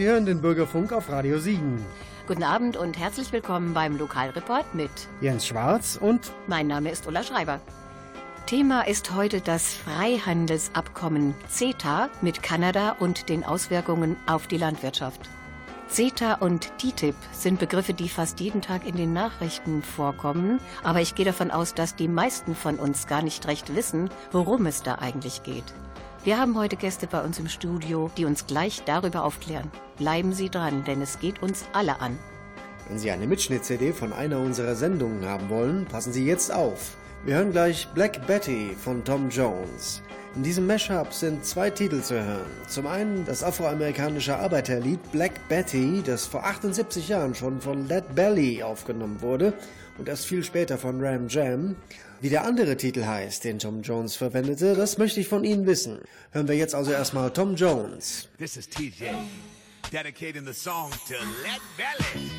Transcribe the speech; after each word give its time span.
Sie 0.00 0.06
hören 0.06 0.24
den 0.24 0.40
Bürgerfunk 0.40 0.94
auf 0.94 1.10
Radio 1.10 1.38
Siegen. 1.38 1.84
Guten 2.26 2.42
Abend 2.42 2.78
und 2.78 2.98
herzlich 2.98 3.32
willkommen 3.32 3.74
beim 3.74 3.98
Lokalreport 3.98 4.74
mit 4.74 4.90
Jens 5.20 5.46
Schwarz 5.46 5.98
und 6.00 6.32
mein 6.46 6.68
Name 6.68 6.90
ist 6.90 7.06
Ulla 7.06 7.22
Schreiber. 7.22 7.60
Thema 8.46 8.86
ist 8.86 9.14
heute 9.14 9.42
das 9.42 9.74
Freihandelsabkommen 9.74 11.34
CETA 11.50 12.08
mit 12.22 12.42
Kanada 12.42 12.96
und 12.98 13.28
den 13.28 13.44
Auswirkungen 13.44 14.16
auf 14.26 14.46
die 14.46 14.56
Landwirtschaft. 14.56 15.20
CETA 15.90 16.36
und 16.36 16.72
TTIP 16.78 17.16
sind 17.32 17.58
Begriffe, 17.58 17.92
die 17.92 18.08
fast 18.08 18.40
jeden 18.40 18.62
Tag 18.62 18.86
in 18.86 18.96
den 18.96 19.12
Nachrichten 19.12 19.82
vorkommen, 19.82 20.60
aber 20.82 21.02
ich 21.02 21.14
gehe 21.14 21.26
davon 21.26 21.50
aus, 21.50 21.74
dass 21.74 21.94
die 21.94 22.08
meisten 22.08 22.54
von 22.54 22.76
uns 22.76 23.06
gar 23.06 23.20
nicht 23.20 23.46
recht 23.46 23.76
wissen, 23.76 24.08
worum 24.32 24.64
es 24.64 24.82
da 24.82 24.94
eigentlich 24.94 25.42
geht. 25.42 25.74
Wir 26.22 26.36
haben 26.36 26.58
heute 26.58 26.76
Gäste 26.76 27.06
bei 27.06 27.22
uns 27.22 27.38
im 27.38 27.48
Studio, 27.48 28.10
die 28.14 28.26
uns 28.26 28.46
gleich 28.46 28.82
darüber 28.84 29.24
aufklären. 29.24 29.70
Bleiben 29.96 30.34
Sie 30.34 30.50
dran, 30.50 30.84
denn 30.84 31.00
es 31.00 31.18
geht 31.18 31.42
uns 31.42 31.64
alle 31.72 31.98
an. 31.98 32.18
Wenn 32.86 32.98
Sie 32.98 33.10
eine 33.10 33.26
Mitschnitt-CD 33.26 33.94
von 33.94 34.12
einer 34.12 34.38
unserer 34.38 34.74
Sendungen 34.74 35.24
haben 35.24 35.48
wollen, 35.48 35.86
passen 35.86 36.12
Sie 36.12 36.26
jetzt 36.26 36.52
auf. 36.52 36.98
Wir 37.24 37.36
hören 37.36 37.52
gleich 37.52 37.88
Black 37.94 38.26
Betty 38.26 38.76
von 38.78 39.02
Tom 39.02 39.30
Jones. 39.30 40.02
In 40.36 40.42
diesem 40.42 40.66
Mashup 40.66 41.10
sind 41.14 41.46
zwei 41.46 41.70
Titel 41.70 42.02
zu 42.02 42.22
hören. 42.22 42.50
Zum 42.68 42.86
einen 42.86 43.24
das 43.24 43.42
afroamerikanische 43.42 44.36
Arbeiterlied 44.36 45.00
Black 45.12 45.48
Betty, 45.48 46.02
das 46.04 46.26
vor 46.26 46.44
78 46.44 47.08
Jahren 47.08 47.34
schon 47.34 47.62
von 47.62 47.88
Led 47.88 48.14
Belly 48.14 48.62
aufgenommen 48.62 49.22
wurde 49.22 49.54
und 49.96 50.06
erst 50.06 50.26
viel 50.26 50.44
später 50.44 50.76
von 50.76 51.02
Ram 51.02 51.28
Jam. 51.28 51.76
Wie 52.22 52.28
der 52.28 52.44
andere 52.44 52.76
Titel 52.76 53.06
heißt, 53.06 53.44
den 53.44 53.58
Tom 53.58 53.80
Jones 53.80 54.14
verwendete, 54.14 54.74
das 54.74 54.98
möchte 54.98 55.20
ich 55.20 55.28
von 55.28 55.42
Ihnen 55.42 55.64
wissen. 55.64 56.00
Hören 56.32 56.48
wir 56.48 56.54
jetzt 56.54 56.74
also 56.74 56.92
erstmal 56.92 57.30
Tom 57.30 57.56
Jones. 57.56 58.28
This 58.38 58.58
is 58.58 58.68
TJ, 58.68 59.14
dedicating 59.90 60.44
the 60.44 60.52
song 60.52 60.90
to 61.08 61.14
Let 61.42 61.60
Belly. 61.78 62.30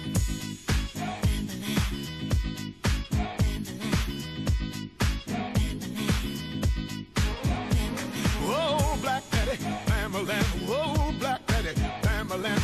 Bamalam, 9.87 10.43
whoa, 10.67 11.11
Black 11.19 11.45
Betty, 11.47 11.73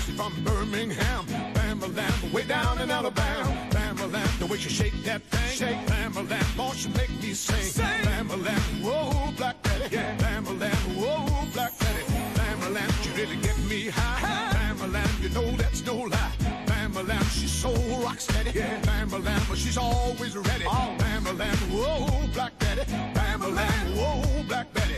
she's 0.05 0.15
from 0.15 0.33
Birmingham, 0.43 1.25
Bamalam, 1.53 2.33
way 2.33 2.43
down 2.43 2.79
in 2.79 2.91
Alabama. 2.91 3.66
Bamalam, 4.07 4.39
the 4.39 4.45
way 4.45 4.57
she 4.57 4.69
shake 4.69 5.03
that 5.03 5.21
thing. 5.23 5.57
Shake 5.57 5.85
Bamalam, 5.87 6.57
won't 6.57 6.85
you 6.85 6.89
make 6.93 7.09
me 7.21 7.33
sing? 7.33 7.61
Sing. 7.61 7.85
Bamalam, 7.85 8.81
whoa, 8.81 9.31
Black 9.35 9.61
Betty. 9.63 9.95
Yeah. 9.95 10.17
Bamalam, 10.17 10.95
whoa, 10.95 11.45
Black 11.53 11.77
Betty. 11.77 12.03
Bamalam, 12.35 13.03
she 13.03 13.09
really 13.21 13.35
get 13.37 13.57
me 13.69 13.89
high. 13.89 14.53
Bamalam, 14.55 15.21
you 15.21 15.29
know 15.29 15.51
that's 15.57 15.85
no 15.85 15.95
lie. 15.95 16.31
Bamalam, 16.67 17.23
she's 17.37 17.51
so 17.51 17.73
rock 18.01 18.19
steady. 18.19 18.51
Yeah. 18.57 18.81
Bamalam, 18.81 19.49
but 19.49 19.57
she's 19.57 19.77
always 19.77 20.35
ready. 20.37 20.65
Oh. 20.67 20.95
Bamalam, 20.99 21.57
whoa, 21.71 22.27
Black 22.33 22.57
Betty. 22.59 22.83
Bamalam, 23.13 23.95
whoa, 23.97 24.43
Black 24.47 24.73
Betty. 24.73 24.96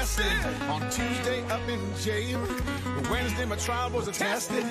On 0.00 0.80
Tuesday 0.90 1.42
up 1.50 1.60
in 1.68 1.78
jail. 1.96 2.40
Wednesday 3.10 3.44
my 3.44 3.56
trial 3.56 3.90
was 3.90 4.08
attested. 4.08 4.64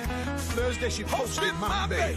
Thursday 0.56 0.90
she 0.90 1.04
posted 1.04 1.54
my 1.60 1.86
bail. 1.86 2.16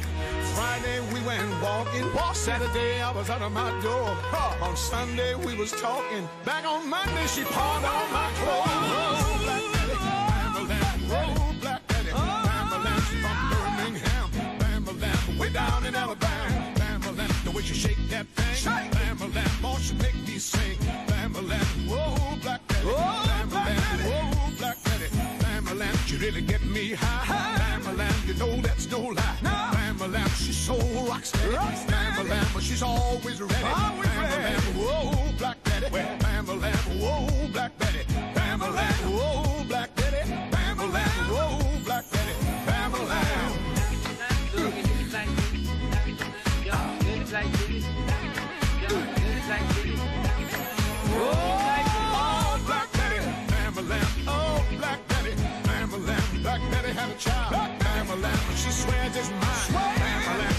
Friday 0.56 1.00
we 1.14 1.22
went 1.22 1.48
walking. 1.62 2.10
Saturday 2.34 3.04
I 3.04 3.12
was 3.12 3.30
out 3.30 3.44
of 3.44 3.52
my 3.52 3.70
door. 3.82 4.18
On 4.64 4.76
Sunday 4.76 5.36
we 5.36 5.54
was 5.54 5.72
talking. 5.74 6.28
Back 6.44 6.66
on 6.66 6.90
Monday 6.90 7.28
she 7.28 7.44
pawned 7.44 7.86
all 7.86 8.08
my 8.08 8.32
clothes. 8.34 9.03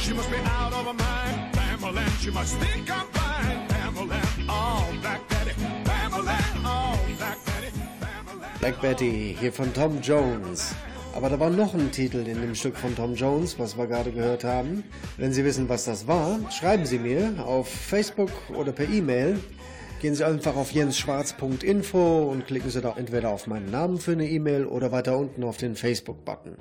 She 0.04 0.12
must 0.12 0.30
be 0.30 0.36
out 0.36 0.70
of 0.74 0.84
her 0.84 0.92
mind, 0.92 1.54
Bamalam. 1.54 2.20
She 2.20 2.30
must 2.30 2.58
think 2.58 2.90
I'm 2.90 3.06
blind, 3.10 3.70
Bamalam. 3.70 4.46
Oh, 4.50 4.92
Black 5.00 5.26
Betty, 5.30 5.52
Bamalam. 5.82 6.62
Oh, 6.62 6.98
Black 7.16 7.38
Betty. 7.46 7.70
Black 8.60 8.80
Betty 8.82 9.36
hier 9.40 9.50
von 9.50 9.72
Tom 9.72 10.02
Jones. 10.02 10.74
Aber 11.14 11.30
da 11.30 11.40
war 11.40 11.48
noch 11.48 11.72
ein 11.72 11.90
Titel 11.90 12.18
in 12.18 12.38
dem 12.38 12.54
Stück 12.54 12.76
von 12.76 12.94
Tom 12.94 13.14
Jones, 13.14 13.58
was 13.58 13.78
wir 13.78 13.86
gerade 13.86 14.12
gehört 14.12 14.44
haben. 14.44 14.84
Wenn 15.16 15.32
Sie 15.32 15.42
wissen, 15.42 15.70
was 15.70 15.86
das 15.86 16.06
war, 16.06 16.38
schreiben 16.50 16.84
Sie 16.84 16.98
mir 16.98 17.42
auf 17.42 17.66
Facebook 17.66 18.30
oder 18.54 18.72
per 18.72 18.86
E-Mail. 18.86 19.40
Gehen 20.02 20.14
Sie 20.14 20.26
einfach 20.26 20.54
auf 20.54 20.72
jensschwarz.info 20.72 22.24
und 22.30 22.46
klicken 22.46 22.68
Sie 22.68 22.82
da 22.82 22.94
entweder 22.98 23.30
auf 23.30 23.46
meinen 23.46 23.70
Namen 23.70 23.96
für 23.96 24.12
eine 24.12 24.28
E-Mail 24.28 24.66
oder 24.66 24.92
weiter 24.92 25.16
unten 25.16 25.44
auf 25.44 25.56
den 25.56 25.76
Facebook-Button. 25.76 26.56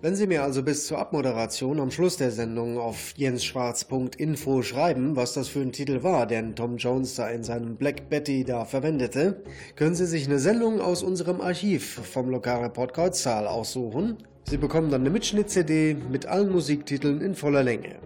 Wenn 0.00 0.16
Sie 0.16 0.26
mir 0.26 0.42
also 0.42 0.62
bis 0.62 0.86
zur 0.86 0.98
Abmoderation 0.98 1.78
am 1.78 1.90
Schluss 1.90 2.16
der 2.16 2.30
Sendung 2.30 2.78
auf 2.78 3.12
jensschwarz.info 3.16 4.62
schreiben, 4.62 5.16
was 5.16 5.34
das 5.34 5.48
für 5.48 5.60
ein 5.60 5.72
Titel 5.72 6.02
war, 6.02 6.26
den 6.26 6.56
Tom 6.56 6.76
Jones 6.76 7.14
da 7.16 7.28
in 7.28 7.44
seinem 7.44 7.76
Black 7.76 8.08
Betty 8.08 8.44
da 8.44 8.64
verwendete, 8.64 9.42
können 9.76 9.94
Sie 9.94 10.06
sich 10.06 10.26
eine 10.26 10.38
Sendung 10.38 10.80
aus 10.80 11.02
unserem 11.02 11.40
Archiv 11.40 12.00
vom 12.04 12.30
Lokalreport 12.30 12.94
Kreuzzahl 12.94 13.46
aussuchen. 13.46 14.16
Sie 14.48 14.56
bekommen 14.56 14.90
dann 14.90 15.02
eine 15.02 15.10
Mitschnitt-CD 15.10 15.96
mit 16.10 16.26
allen 16.26 16.50
Musiktiteln 16.50 17.20
in 17.20 17.34
voller 17.34 17.62
Länge. 17.62 17.96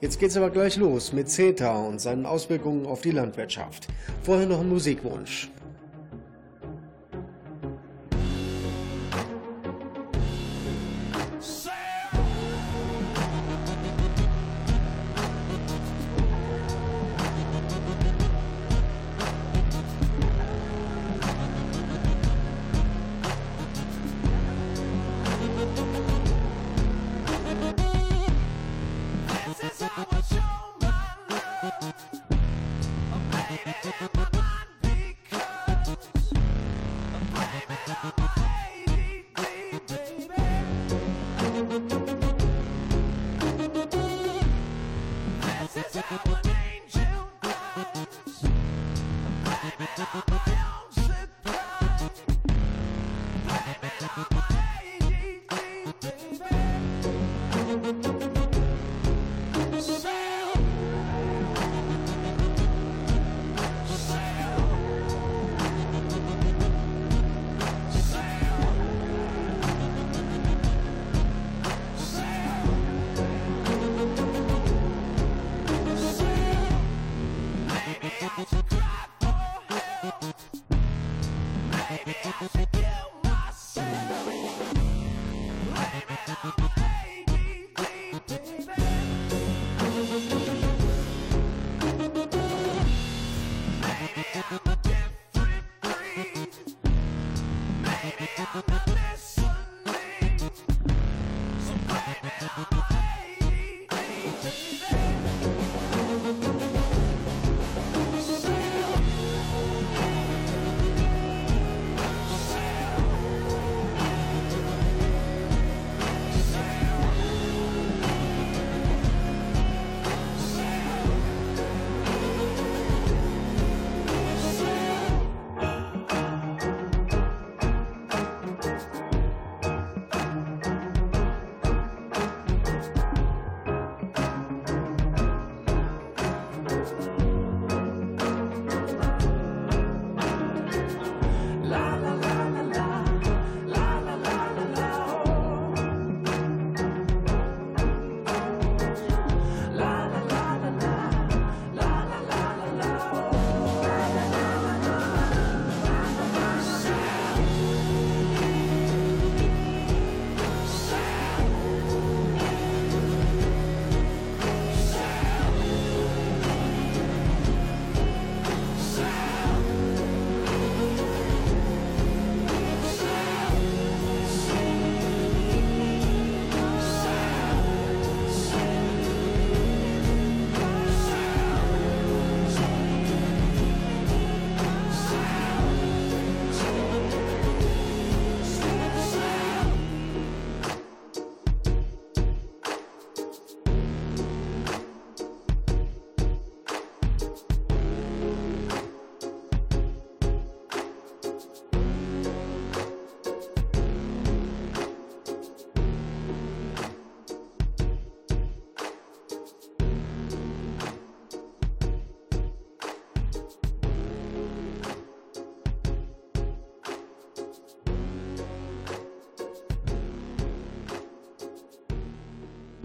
Jetzt 0.00 0.20
geht's 0.20 0.36
aber 0.36 0.50
gleich 0.50 0.76
los 0.76 1.14
mit 1.14 1.30
CETA 1.30 1.86
und 1.86 2.00
seinen 2.00 2.26
Auswirkungen 2.26 2.84
auf 2.84 3.00
die 3.00 3.12
Landwirtschaft. 3.12 3.88
Vorher 4.22 4.46
noch 4.46 4.60
ein 4.60 4.68
Musikwunsch. 4.68 5.50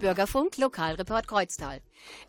Bürgerfunk 0.01 0.57
Lokalreport 0.57 1.27
Kreuztal. 1.27 1.79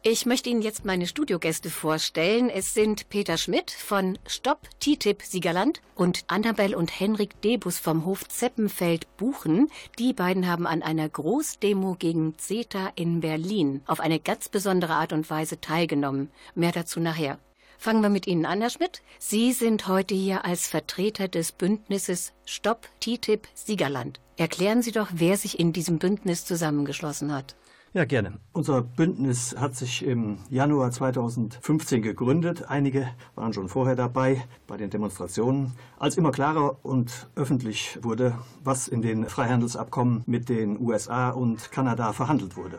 Ich 0.02 0.26
möchte 0.26 0.50
Ihnen 0.50 0.60
jetzt 0.60 0.84
meine 0.84 1.06
Studiogäste 1.06 1.70
vorstellen. 1.70 2.50
Es 2.50 2.74
sind 2.74 3.08
Peter 3.08 3.38
Schmidt 3.38 3.70
von 3.70 4.18
Stopp 4.26 4.68
TTIP 4.78 5.22
Siegerland 5.22 5.80
und 5.94 6.24
Annabel 6.26 6.74
und 6.74 7.00
Henrik 7.00 7.40
Debus 7.40 7.78
vom 7.78 8.04
Hof 8.04 8.28
Zeppenfeld 8.28 9.16
Buchen. 9.16 9.70
Die 9.98 10.12
beiden 10.12 10.46
haben 10.46 10.66
an 10.66 10.82
einer 10.82 11.08
Großdemo 11.08 11.96
gegen 11.98 12.36
CETA 12.36 12.92
in 12.94 13.20
Berlin 13.20 13.80
auf 13.86 14.00
eine 14.00 14.20
ganz 14.20 14.50
besondere 14.50 14.92
Art 14.92 15.14
und 15.14 15.30
Weise 15.30 15.58
teilgenommen. 15.58 16.30
Mehr 16.54 16.72
dazu 16.72 17.00
nachher. 17.00 17.38
Fangen 17.78 18.02
wir 18.02 18.10
mit 18.10 18.26
Ihnen 18.26 18.44
an, 18.44 18.60
Herr 18.60 18.70
Schmidt. 18.70 19.00
Sie 19.18 19.52
sind 19.52 19.88
heute 19.88 20.14
hier 20.14 20.44
als 20.44 20.68
Vertreter 20.68 21.26
des 21.26 21.52
Bündnisses 21.52 22.34
Stopp 22.44 22.86
TTIP 23.00 23.48
Siegerland. 23.54 24.20
Erklären 24.36 24.82
Sie 24.82 24.92
doch, 24.92 25.08
wer 25.12 25.36
sich 25.36 25.58
in 25.58 25.72
diesem 25.72 25.98
Bündnis 25.98 26.44
zusammengeschlossen 26.44 27.34
hat. 27.34 27.56
Ja, 27.94 28.06
gerne. 28.06 28.38
Unser 28.54 28.80
Bündnis 28.80 29.54
hat 29.58 29.76
sich 29.76 30.02
im 30.02 30.38
Januar 30.48 30.90
2015 30.90 32.00
gegründet. 32.00 32.70
Einige 32.70 33.06
waren 33.34 33.52
schon 33.52 33.68
vorher 33.68 33.94
dabei 33.94 34.42
bei 34.66 34.78
den 34.78 34.88
Demonstrationen. 34.88 35.72
Als 35.98 36.16
immer 36.16 36.32
klarer 36.32 36.78
und 36.82 37.28
öffentlich 37.36 37.98
wurde, 38.00 38.38
was 38.64 38.88
in 38.88 39.02
den 39.02 39.26
Freihandelsabkommen 39.26 40.22
mit 40.24 40.48
den 40.48 40.80
USA 40.80 41.28
und 41.30 41.70
Kanada 41.70 42.14
verhandelt 42.14 42.56
wurde. 42.56 42.78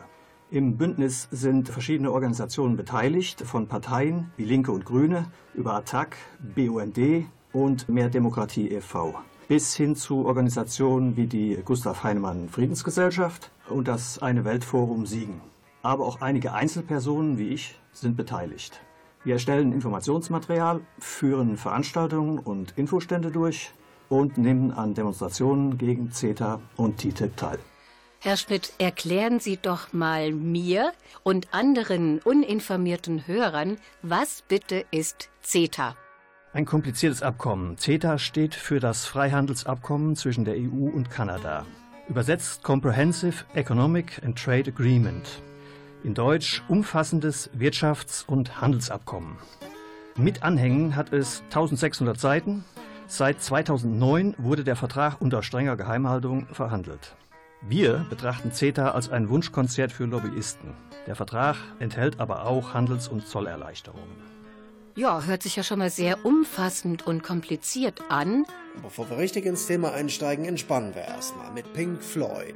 Im 0.50 0.76
Bündnis 0.76 1.28
sind 1.30 1.68
verschiedene 1.68 2.10
Organisationen 2.10 2.76
beteiligt, 2.76 3.40
von 3.42 3.68
Parteien 3.68 4.32
wie 4.36 4.44
Linke 4.44 4.72
und 4.72 4.84
Grüne 4.84 5.26
über 5.54 5.74
ATTAC, 5.74 6.16
BUND 6.56 6.98
und 7.52 7.88
Mehr 7.88 8.08
Demokratie 8.08 8.68
e.V 8.68 9.14
bis 9.48 9.74
hin 9.74 9.96
zu 9.96 10.26
Organisationen 10.26 11.16
wie 11.16 11.26
die 11.26 11.58
Gustav 11.64 12.02
Heinemann 12.02 12.48
Friedensgesellschaft 12.48 13.50
und 13.68 13.88
das 13.88 14.18
Eine 14.20 14.44
Weltforum 14.44 15.06
Siegen. 15.06 15.40
Aber 15.82 16.06
auch 16.06 16.20
einige 16.20 16.52
Einzelpersonen 16.52 17.38
wie 17.38 17.48
ich 17.48 17.78
sind 17.92 18.16
beteiligt. 18.16 18.80
Wir 19.24 19.34
erstellen 19.34 19.72
Informationsmaterial, 19.72 20.80
führen 20.98 21.56
Veranstaltungen 21.56 22.38
und 22.38 22.72
Infostände 22.76 23.30
durch 23.30 23.72
und 24.08 24.38
nehmen 24.38 24.70
an 24.70 24.94
Demonstrationen 24.94 25.78
gegen 25.78 26.10
CETA 26.12 26.60
und 26.76 26.98
TTIP 26.98 27.36
teil. 27.36 27.58
Herr 28.20 28.36
Schmidt, 28.38 28.72
erklären 28.78 29.40
Sie 29.40 29.58
doch 29.58 29.92
mal 29.92 30.32
mir 30.32 30.92
und 31.22 31.52
anderen 31.52 32.20
uninformierten 32.20 33.26
Hörern, 33.26 33.76
was 34.02 34.42
bitte 34.48 34.84
ist 34.90 35.28
CETA? 35.42 35.96
Ein 36.54 36.66
kompliziertes 36.66 37.20
Abkommen. 37.20 37.78
CETA 37.78 38.16
steht 38.16 38.54
für 38.54 38.78
das 38.78 39.06
Freihandelsabkommen 39.06 40.14
zwischen 40.14 40.44
der 40.44 40.54
EU 40.54 40.86
und 40.86 41.10
Kanada. 41.10 41.66
Übersetzt 42.08 42.62
Comprehensive 42.62 43.44
Economic 43.54 44.22
and 44.24 44.38
Trade 44.38 44.70
Agreement. 44.70 45.42
In 46.04 46.14
Deutsch 46.14 46.62
umfassendes 46.68 47.50
Wirtschafts- 47.58 48.24
und 48.24 48.60
Handelsabkommen. 48.60 49.36
Mit 50.16 50.44
Anhängen 50.44 50.94
hat 50.94 51.12
es 51.12 51.42
1600 51.46 52.20
Seiten. 52.20 52.64
Seit 53.08 53.42
2009 53.42 54.36
wurde 54.38 54.62
der 54.62 54.76
Vertrag 54.76 55.20
unter 55.20 55.42
strenger 55.42 55.76
Geheimhaltung 55.76 56.46
verhandelt. 56.52 57.16
Wir 57.62 58.06
betrachten 58.08 58.52
CETA 58.52 58.92
als 58.92 59.08
ein 59.10 59.28
Wunschkonzert 59.28 59.90
für 59.90 60.04
Lobbyisten. 60.04 60.70
Der 61.08 61.16
Vertrag 61.16 61.56
enthält 61.80 62.20
aber 62.20 62.46
auch 62.46 62.74
Handels- 62.74 63.08
und 63.08 63.26
Zollerleichterungen. 63.26 64.33
Ja, 64.96 65.24
hört 65.24 65.42
sich 65.42 65.56
ja 65.56 65.64
schon 65.64 65.80
mal 65.80 65.90
sehr 65.90 66.24
umfassend 66.24 67.04
und 67.04 67.24
kompliziert 67.24 68.00
an. 68.10 68.46
Bevor 68.80 69.10
wir 69.10 69.18
richtig 69.18 69.44
ins 69.44 69.66
Thema 69.66 69.92
einsteigen, 69.92 70.44
entspannen 70.44 70.94
wir 70.94 71.02
erstmal 71.02 71.50
mit 71.50 71.72
Pink 71.72 72.00
Floyd. 72.00 72.54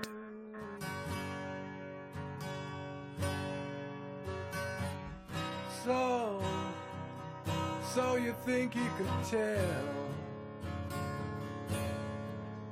So, 5.85 6.41
so 7.93 8.17
you 8.17 8.33
think 8.47 8.77
you 8.77 8.87
could 8.97 9.09
tell 9.29 9.59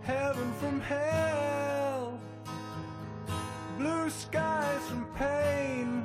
heaven 0.02 0.52
from 0.60 0.80
hell, 0.80 2.20
blue 3.78 4.08
skies 4.10 4.88
from 4.88 5.06
pain. 5.16 6.04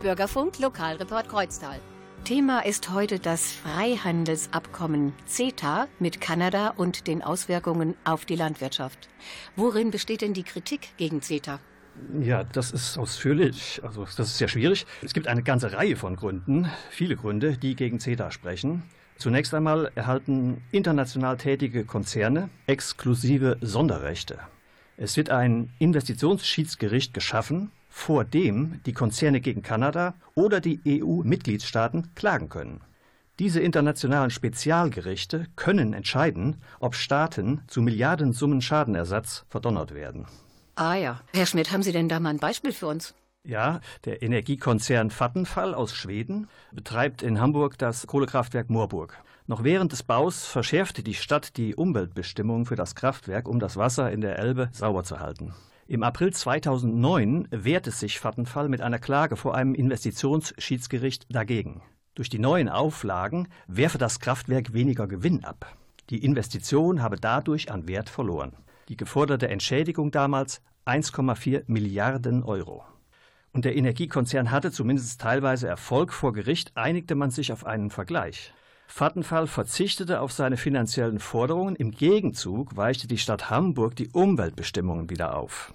Bürgerfunk 0.00 0.58
Lokalreport 0.58 1.28
Kreuztal. 1.28 1.78
Thema 2.24 2.60
ist 2.60 2.90
heute 2.90 3.18
das 3.18 3.52
Freihandelsabkommen 3.52 5.12
CETA 5.26 5.88
mit 5.98 6.22
Kanada 6.22 6.72
und 6.74 7.06
den 7.06 7.22
Auswirkungen 7.22 7.94
auf 8.04 8.24
die 8.24 8.34
Landwirtschaft. 8.34 9.10
Worin 9.56 9.90
besteht 9.90 10.22
denn 10.22 10.32
die 10.32 10.42
Kritik 10.42 10.96
gegen 10.96 11.20
CETA? 11.20 11.60
Ja, 12.18 12.44
das 12.44 12.72
ist 12.72 12.96
ausführlich, 12.96 13.82
also 13.82 14.04
das 14.04 14.28
ist 14.28 14.38
sehr 14.38 14.48
schwierig. 14.48 14.86
Es 15.02 15.12
gibt 15.12 15.28
eine 15.28 15.42
ganze 15.42 15.74
Reihe 15.74 15.96
von 15.96 16.16
Gründen, 16.16 16.70
viele 16.88 17.16
Gründe, 17.16 17.58
die 17.58 17.76
gegen 17.76 18.00
CETA 18.00 18.30
sprechen. 18.30 18.84
Zunächst 19.18 19.52
einmal 19.52 19.92
erhalten 19.96 20.62
international 20.72 21.36
tätige 21.36 21.84
Konzerne 21.84 22.48
exklusive 22.66 23.58
Sonderrechte. 23.60 24.38
Es 24.96 25.18
wird 25.18 25.28
ein 25.28 25.74
Investitionsschiedsgericht 25.78 27.12
geschaffen, 27.12 27.70
vor 27.90 28.24
dem 28.24 28.80
die 28.86 28.94
Konzerne 28.94 29.40
gegen 29.42 29.62
Kanada 29.62 30.14
oder 30.34 30.60
die 30.60 30.80
EU-Mitgliedstaaten 30.86 32.14
klagen 32.14 32.48
können. 32.48 32.80
Diese 33.38 33.60
internationalen 33.60 34.30
Spezialgerichte 34.30 35.46
können 35.56 35.92
entscheiden, 35.92 36.62
ob 36.78 36.94
Staaten 36.94 37.62
zu 37.66 37.82
Milliardensummen 37.82 38.62
Schadenersatz 38.62 39.44
verdonnert 39.48 39.94
werden. 39.94 40.26
Ah 40.76 40.94
ja. 40.94 41.20
Herr 41.34 41.46
Schmidt, 41.46 41.72
haben 41.72 41.82
Sie 41.82 41.92
denn 41.92 42.08
da 42.08 42.20
mal 42.20 42.30
ein 42.30 42.38
Beispiel 42.38 42.72
für 42.72 42.86
uns? 42.86 43.14
Ja, 43.42 43.80
der 44.04 44.22
Energiekonzern 44.22 45.10
Vattenfall 45.10 45.74
aus 45.74 45.94
Schweden 45.94 46.48
betreibt 46.72 47.22
in 47.22 47.40
Hamburg 47.40 47.78
das 47.78 48.06
Kohlekraftwerk 48.06 48.68
Moorburg. 48.68 49.16
Noch 49.46 49.64
während 49.64 49.92
des 49.92 50.02
Baus 50.02 50.44
verschärfte 50.44 51.02
die 51.02 51.14
Stadt 51.14 51.56
die 51.56 51.74
Umweltbestimmungen 51.74 52.66
für 52.66 52.76
das 52.76 52.94
Kraftwerk, 52.94 53.48
um 53.48 53.58
das 53.58 53.76
Wasser 53.76 54.12
in 54.12 54.20
der 54.20 54.38
Elbe 54.38 54.68
sauber 54.72 55.02
zu 55.02 55.18
halten. 55.18 55.54
Im 55.90 56.04
April 56.04 56.32
2009 56.32 57.48
wehrte 57.50 57.90
sich 57.90 58.20
Vattenfall 58.20 58.68
mit 58.68 58.80
einer 58.80 59.00
Klage 59.00 59.34
vor 59.34 59.56
einem 59.56 59.74
Investitionsschiedsgericht 59.74 61.26
dagegen. 61.34 61.82
Durch 62.14 62.28
die 62.28 62.38
neuen 62.38 62.68
Auflagen 62.68 63.48
werfe 63.66 63.98
das 63.98 64.20
Kraftwerk 64.20 64.72
weniger 64.72 65.08
Gewinn 65.08 65.44
ab. 65.44 65.76
Die 66.08 66.24
Investition 66.24 67.02
habe 67.02 67.16
dadurch 67.16 67.72
an 67.72 67.88
Wert 67.88 68.08
verloren. 68.08 68.52
Die 68.88 68.96
geforderte 68.96 69.48
Entschädigung 69.48 70.12
damals 70.12 70.62
1,4 70.86 71.64
Milliarden 71.66 72.44
Euro. 72.44 72.84
und 73.52 73.64
der 73.64 73.74
Energiekonzern 73.74 74.52
hatte 74.52 74.70
zumindest 74.70 75.20
teilweise 75.20 75.66
Erfolg 75.66 76.12
vor 76.12 76.32
Gericht, 76.32 76.76
einigte 76.76 77.16
man 77.16 77.32
sich 77.32 77.52
auf 77.52 77.66
einen 77.66 77.90
Vergleich. 77.90 78.54
Vattenfall 78.90 79.46
verzichtete 79.46 80.20
auf 80.20 80.32
seine 80.32 80.56
finanziellen 80.56 81.20
Forderungen, 81.20 81.76
im 81.76 81.92
Gegenzug 81.92 82.76
weichte 82.76 83.06
die 83.06 83.18
Stadt 83.18 83.48
Hamburg 83.48 83.94
die 83.94 84.08
Umweltbestimmungen 84.08 85.08
wieder 85.08 85.36
auf. 85.36 85.72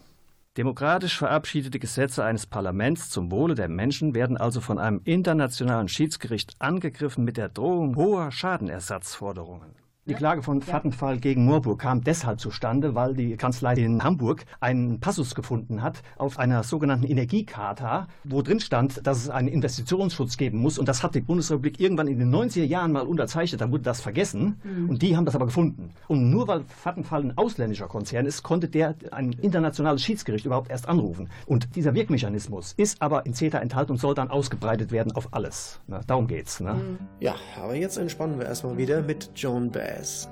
Demokratisch 0.57 1.17
verabschiedete 1.17 1.79
Gesetze 1.79 2.23
eines 2.23 2.45
Parlaments 2.45 3.09
zum 3.09 3.31
Wohle 3.31 3.55
der 3.55 3.69
Menschen 3.69 4.15
werden 4.15 4.37
also 4.37 4.59
von 4.59 4.79
einem 4.79 5.01
internationalen 5.05 5.87
Schiedsgericht 5.87 6.55
angegriffen 6.59 7.23
mit 7.23 7.37
der 7.37 7.49
Drohung 7.49 7.95
hoher 7.95 8.31
Schadenersatzforderungen. 8.31 9.75
Die 10.07 10.13
Klage 10.13 10.43
von 10.43 10.61
Vattenfall 10.61 11.17
gegen 11.17 11.45
Moorburg 11.45 11.79
kam 11.79 12.03
deshalb 12.03 12.39
zustande, 12.39 12.93
weil 12.93 13.15
die 13.15 13.37
Kanzlei 13.37 13.73
in 13.73 14.03
Hamburg 14.03 14.45
einen 14.59 14.99
Passus 14.99 15.33
gefunden 15.33 15.81
hat 15.81 16.03
auf 16.19 16.37
einer 16.37 16.61
sogenannten 16.61 17.07
Energiecharta, 17.07 18.07
wo 18.23 18.43
drin 18.43 18.59
stand, 18.59 19.07
dass 19.07 19.17
es 19.17 19.31
einen 19.31 19.47
Investitionsschutz 19.47 20.37
geben 20.37 20.59
muss. 20.59 20.77
Und 20.77 20.87
das 20.87 21.01
hat 21.01 21.15
die 21.15 21.21
Bundesrepublik 21.21 21.79
irgendwann 21.79 22.05
in 22.05 22.19
den 22.19 22.29
90er 22.31 22.65
Jahren 22.65 22.91
mal 22.91 23.07
unterzeichnet, 23.07 23.61
dann 23.61 23.71
wurde 23.71 23.81
das 23.81 23.99
vergessen. 23.99 24.61
Mhm. 24.63 24.89
Und 24.91 25.01
die 25.01 25.17
haben 25.17 25.25
das 25.25 25.33
aber 25.33 25.45
gefunden. 25.45 25.89
Und 26.07 26.29
nur 26.29 26.47
weil 26.47 26.65
Vattenfall 26.65 27.23
ein 27.23 27.35
ausländischer 27.35 27.87
Konzern 27.87 28.27
ist, 28.27 28.43
konnte 28.43 28.67
der 28.67 28.93
ein 29.09 29.31
internationales 29.31 30.03
Schiedsgericht 30.03 30.45
überhaupt 30.45 30.69
erst 30.69 30.87
anrufen. 30.87 31.29
Und 31.47 31.75
dieser 31.75 31.95
Wirkmechanismus 31.95 32.75
ist 32.77 33.01
aber 33.01 33.25
in 33.25 33.33
CETA 33.33 33.57
enthalten 33.57 33.93
und 33.93 33.97
soll 33.97 34.13
dann 34.13 34.29
ausgebreitet 34.29 34.91
werden 34.91 35.13
auf 35.13 35.33
alles. 35.33 35.79
Na, 35.87 36.01
darum 36.05 36.27
geht's. 36.27 36.59
Ne? 36.59 36.75
Ja, 37.19 37.33
aber 37.59 37.73
jetzt 37.73 37.97
entspannen 37.97 38.37
wir 38.37 38.45
erstmal 38.45 38.77
wieder 38.77 39.01
mit 39.01 39.31
Joan 39.33 39.71
Baez. 39.71 39.94
Jazz. 39.95 40.29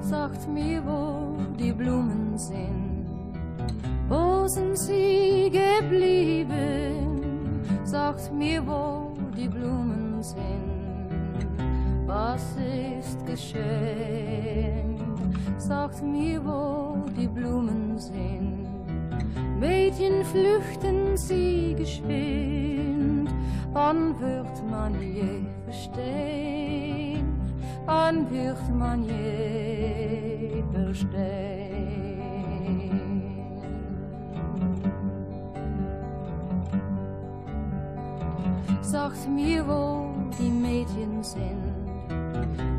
Sagt 0.00 0.48
mir, 0.48 0.82
wo 0.84 1.36
die 1.58 1.72
Blumen 1.72 2.36
sind, 2.36 3.06
wo 4.08 4.48
sind 4.48 4.76
sie 4.76 5.50
geblieben? 5.50 7.20
Sagt 7.84 8.32
mir, 8.32 8.66
wo 8.66 9.12
die 9.36 9.48
Blumen 9.48 10.22
sind, 10.22 11.46
was 12.06 12.42
ist 12.56 13.24
geschehen? 13.26 14.96
Sagt 15.58 16.02
mir, 16.02 16.44
wo 16.44 16.96
die 17.16 17.28
Blumen 17.28 17.98
sind. 17.98 18.66
Mädchen 19.60 20.24
flüchten 20.24 21.16
sie 21.16 21.74
geschwind 21.76 22.99
wann 23.72 24.18
wird 24.20 24.70
man 24.70 24.94
je 25.00 25.46
verstehen? 25.64 27.40
Wann 27.86 28.30
wird 28.30 28.68
man 28.76 29.02
je 29.04 30.62
verstehen? 30.72 31.90
Sagt 38.82 39.28
mir, 39.28 39.66
wo 39.66 40.06
die 40.38 40.50
Mädchen 40.50 41.22
sind, 41.22 41.74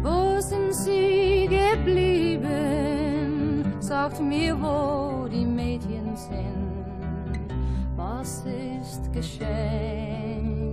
wo 0.04 0.40
sind 0.42 0.74
sie 0.74 1.48
geblieben? 1.48 2.52
Sagt 3.80 4.20
mir, 4.20 4.56
wo 4.62 5.28
die 5.30 5.46
Mädchen 5.46 6.16
sind, 6.18 6.86
was 7.96 8.44
ist 8.46 9.12
geschehen? 9.14 10.71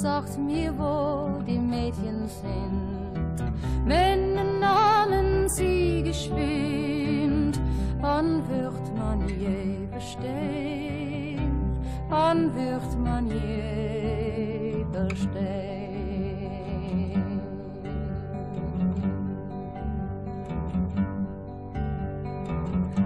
Sagt 0.00 0.38
mir, 0.38 0.72
wo 0.78 1.42
die 1.42 1.58
Mädchen 1.58 2.26
sind. 2.26 3.36
Männer 3.84 4.44
nahmen 4.44 5.46
sie 5.50 6.02
geschwind, 6.02 7.60
wann 8.00 8.42
wird 8.48 8.96
man 8.96 9.28
je 9.28 9.86
verstehen? 9.90 11.78
Wann 12.08 12.54
wird 12.54 12.98
man 13.04 13.26
je 13.28 14.86
verstehen? 14.90 15.60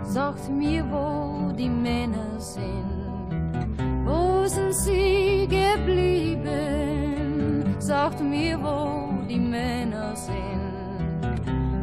Sagt 0.04 0.48
mir, 0.48 0.85
wo 0.92 1.52
die 1.52 1.68
Männer 1.68 2.38
sind 2.38 3.04
wo 4.04 4.46
sind 4.46 4.74
sie 4.74 5.13
mir, 8.35 8.57
wo 8.61 8.79
die 9.29 9.38
Männer 9.38 10.16
sind. 10.16 10.75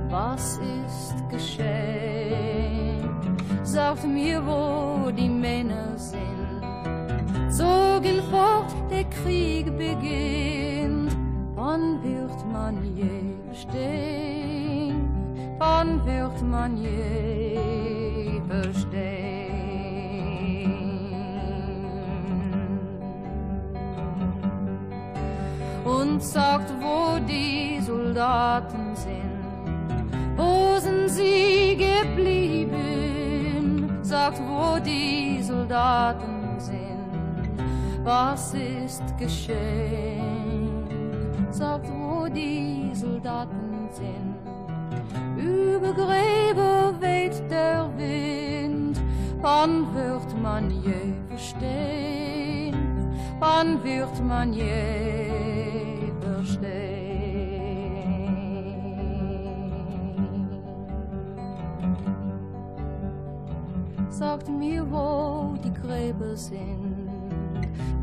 Was 0.10 0.60
ist 0.82 1.16
geschehen? 1.30 3.10
Sagt 3.64 4.06
mir, 4.06 4.38
wo 4.46 5.10
die 5.12 5.30
Männer 5.30 5.98
sind. 5.98 6.62
Zogen 7.58 8.20
fort, 8.32 8.72
der 8.90 9.06
Krieg 9.18 9.66
beginnt. 9.78 11.12
Wann 11.56 11.86
wird 12.04 12.40
man 12.52 12.76
je 12.96 13.18
bestehen? 13.50 15.00
Wann 15.58 16.06
wird 16.06 16.38
man 16.42 16.72
je 16.78 17.31
sagt, 26.21 26.71
wo 26.79 27.17
die 27.27 27.81
Soldaten 27.81 28.95
sind. 28.95 29.41
Wo 30.38 30.77
sind 30.79 31.10
sie 31.10 31.75
geblieben? 31.75 32.69
Sagt, 34.03 34.39
wo 34.39 34.79
die 34.79 35.41
Soldaten 35.41 36.60
sind. 36.60 36.91
Was 38.03 38.53
ist 38.53 39.03
geschehen? 39.17 40.86
Sagt, 41.49 41.88
wo 41.89 42.27
die 42.27 42.91
Soldaten 42.93 43.89
sind. 43.91 44.38
Über 45.38 45.93
Gräber 45.93 46.93
weht 46.99 47.41
der 47.49 47.89
Wind. 47.97 49.01
Wann 49.41 49.93
wird 49.95 50.41
man 50.41 50.69
je 50.69 51.13
verstehen? 51.29 52.75
Wann 53.39 53.84
wird 53.84 54.23
man 54.23 54.53
je 54.53 56.01
Sagt 64.10 64.49
mir, 64.49 64.84
wo 64.89 65.54
die 65.63 65.71
Gräber 65.71 66.36
sind, 66.36 67.12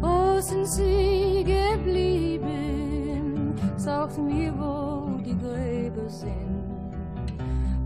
wo 0.00 0.38
sind 0.40 0.68
sie 0.68 1.44
geblieben? 1.44 3.54
Sagt 3.76 4.18
mir, 4.18 4.54
wo 4.56 5.18
die 5.18 5.36
Gräber 5.36 6.08
sind, 6.08 6.62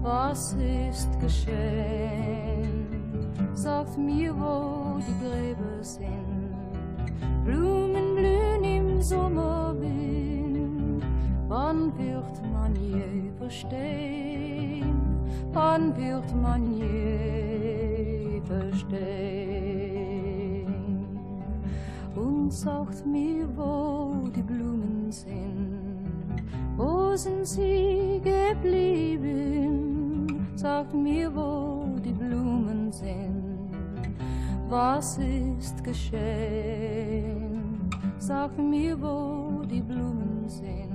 was 0.03 0.55
ist 0.55 1.19
geschehen? 1.19 2.87
Sagt 3.55 3.97
mir, 3.97 4.35
wo 4.35 4.99
die 4.99 5.19
Gräber 5.25 5.83
sind, 5.83 6.43
Blumen 7.45 8.15
blühen 8.15 8.65
im 8.65 9.03
Sommerwind, 9.03 10.02
wann 11.53 11.93
wird 11.99 12.37
man 12.51 12.75
je 12.75 13.31
verstehen? 13.39 14.97
Wann 15.53 15.95
wird 15.97 16.35
man 16.35 16.63
je 16.79 18.41
verstehen. 18.45 19.53
Und 22.17 22.51
sagt 22.53 23.05
mir, 23.07 23.47
wo 23.55 24.29
die 24.35 24.43
Blumen 24.43 25.13
sind, 25.13 26.43
wo 26.77 27.15
sind 27.17 27.47
sie 27.47 28.21
geblieben? 28.25 29.67
Sagt 30.55 30.95
mir, 30.95 31.35
wo 31.35 31.87
die 32.05 32.13
Blumen 32.13 32.91
sind, 32.93 33.71
was 34.69 35.19
ist 35.19 35.85
geschehen? 35.85 37.61
Sagt 38.19 38.59
mir, 38.59 38.99
wo 39.01 39.63
die 39.65 39.83
Blumen 39.83 40.49
sind. 40.49 40.92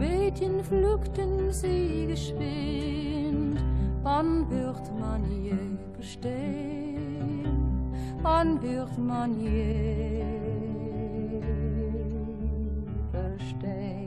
Mädchen 0.00 0.64
pflückten 0.64 1.52
sie 1.52 2.06
geschwind, 2.06 3.62
wann 4.02 4.48
wird 4.48 4.90
man 4.98 5.22
je 5.30 5.52
verstehen, 5.94 7.44
wann 8.22 8.62
wird 8.62 8.96
man 8.96 9.38
je 9.38 10.24
verstehen. 13.10 14.00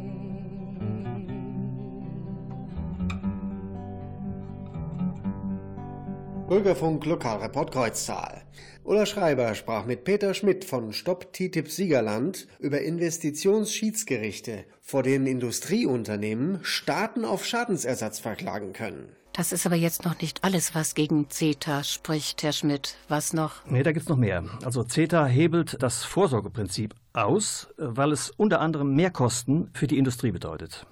Bürgerfunk 6.49 7.05
Lokalreport 7.05 7.71
Kreuztal. 7.71 8.41
Ulla 8.85 9.05
Schreiber 9.05 9.55
sprach 9.55 9.85
mit 9.85 10.03
Peter 10.03 10.33
Schmidt 10.33 10.65
von 10.65 10.91
Stopp 10.91 11.31
TTIP 11.31 11.69
Siegerland 11.69 12.47
über 12.59 12.81
Investitionsschiedsgerichte, 12.81 14.65
vor 14.81 15.03
denen 15.03 15.25
Industrieunternehmen 15.25 16.59
Staaten 16.63 17.23
auf 17.23 17.45
Schadensersatz 17.45 18.19
verklagen 18.19 18.73
können. 18.73 19.15
Das 19.31 19.53
ist 19.53 19.65
aber 19.65 19.77
jetzt 19.77 20.03
noch 20.03 20.19
nicht 20.19 20.43
alles, 20.43 20.75
was 20.75 20.95
gegen 20.95 21.29
CETA 21.29 21.85
spricht, 21.85 22.43
Herr 22.43 22.51
Schmidt. 22.51 22.97
Was 23.07 23.31
noch? 23.31 23.65
Nee, 23.65 23.83
da 23.83 23.93
gibt's 23.93 24.09
noch 24.09 24.17
mehr. 24.17 24.43
Also 24.65 24.83
CETA 24.83 25.25
hebelt 25.27 25.81
das 25.81 26.03
Vorsorgeprinzip 26.03 26.93
aus, 27.13 27.69
weil 27.77 28.11
es 28.11 28.31
unter 28.31 28.59
anderem 28.59 28.93
Mehrkosten 28.95 29.69
für 29.73 29.87
die 29.87 29.97
Industrie 29.97 30.31
bedeutet. 30.31 30.85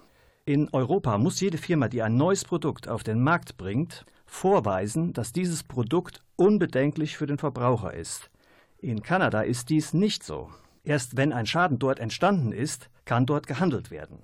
In 0.46 0.70
Europa 0.72 1.18
muss 1.18 1.40
jede 1.40 1.58
Firma, 1.58 1.88
die 1.88 2.02
ein 2.02 2.16
neues 2.16 2.44
Produkt 2.44 2.88
auf 2.88 3.04
den 3.04 3.22
Markt 3.22 3.58
bringt, 3.58 4.06
vorweisen, 4.32 5.12
dass 5.12 5.32
dieses 5.32 5.62
Produkt 5.62 6.22
unbedenklich 6.36 7.16
für 7.16 7.26
den 7.26 7.38
Verbraucher 7.38 7.92
ist. 7.92 8.30
In 8.78 9.02
Kanada 9.02 9.42
ist 9.42 9.68
dies 9.68 9.92
nicht 9.92 10.24
so. 10.24 10.50
Erst 10.84 11.16
wenn 11.16 11.32
ein 11.32 11.46
Schaden 11.46 11.78
dort 11.78 12.00
entstanden 12.00 12.50
ist, 12.50 12.88
kann 13.04 13.26
dort 13.26 13.46
gehandelt 13.46 13.90
werden. 13.90 14.18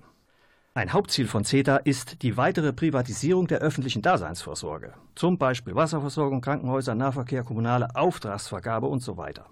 Ein 0.73 0.93
Hauptziel 0.93 1.27
von 1.27 1.45
CETA 1.45 1.77
ist 1.77 2.21
die 2.23 2.37
weitere 2.37 2.73
Privatisierung 2.73 3.47
der 3.47 3.59
öffentlichen 3.59 4.01
Daseinsvorsorge, 4.01 4.93
zum 5.15 5.37
Beispiel 5.37 5.75
Wasserversorgung, 5.75 6.41
Krankenhäuser, 6.41 6.95
Nahverkehr, 6.95 7.43
kommunale 7.43 7.95
Auftragsvergabe 7.95 8.87
und 8.87 9.01
so 9.01 9.15
weiter. 9.15 9.45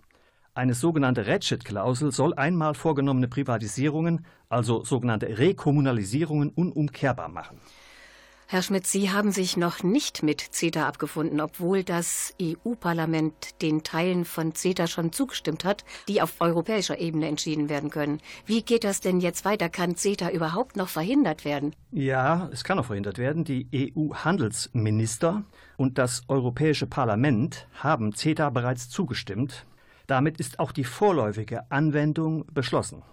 Eine 0.53 0.73
sogenannte 0.73 1.27
Ratchet-Klausel 1.27 2.11
soll 2.11 2.33
einmal 2.33 2.73
vorgenommene 2.73 3.27
Privatisierungen, 3.27 4.25
also 4.49 4.83
sogenannte 4.83 5.37
Rekommunalisierungen, 5.37 6.49
unumkehrbar 6.49 7.29
machen. 7.29 7.59
Herr 8.49 8.61
Schmidt, 8.61 8.87
Sie 8.87 9.11
haben 9.11 9.33
sich 9.33 9.57
noch 9.57 9.83
nicht 9.83 10.23
mit 10.23 10.39
CETA 10.39 10.87
abgefunden, 10.87 11.41
obwohl 11.41 11.83
das 11.83 12.33
EU-Parlament 12.41 13.61
den 13.61 13.83
Teilen 13.83 14.23
von 14.23 14.55
CETA 14.55 14.87
schon 14.87 15.11
zugestimmt 15.11 15.65
hat, 15.65 15.83
die 16.07 16.21
auf 16.21 16.35
europäischer 16.39 16.97
Ebene 16.97 17.27
entschieden 17.27 17.67
werden 17.67 17.89
können. 17.89 18.21
Wie 18.45 18.61
geht 18.61 18.85
das 18.85 19.01
denn 19.01 19.19
jetzt 19.19 19.43
weiter? 19.43 19.67
Kann 19.67 19.97
CETA 19.97 20.29
überhaupt 20.29 20.77
noch 20.77 20.87
verhindert 20.87 21.43
werden? 21.43 21.75
Ja, 21.91 22.49
es 22.53 22.63
kann 22.63 22.79
auch 22.79 22.85
verhindert 22.85 23.17
werden. 23.17 23.43
Die 23.43 23.67
EU-Handelsminister 23.75 25.43
und 25.75 25.97
das 25.97 26.23
Europäische 26.29 26.87
Parlament 26.87 27.67
haben 27.73 28.15
CETA 28.15 28.49
bereits 28.49 28.87
zugestimmt. 28.87 29.65
Damit 30.07 30.39
ist 30.39 30.59
auch 30.59 30.71
die 30.71 30.85
vorläufige 30.85 31.69
Anwendung 31.69 32.45
beschlossen. 32.53 33.03